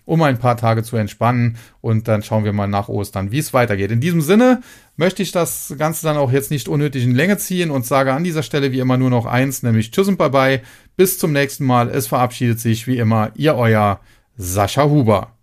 [0.05, 1.57] um ein paar Tage zu entspannen.
[1.81, 3.91] Und dann schauen wir mal nach Ostern, wie es weitergeht.
[3.91, 4.61] In diesem Sinne
[4.95, 8.23] möchte ich das Ganze dann auch jetzt nicht unnötig in Länge ziehen und sage an
[8.23, 10.61] dieser Stelle wie immer nur noch eins, nämlich Tschüss und Bye-bye.
[10.95, 11.89] Bis zum nächsten Mal.
[11.89, 13.99] Es verabschiedet sich wie immer Ihr euer
[14.37, 15.34] Sascha Huber.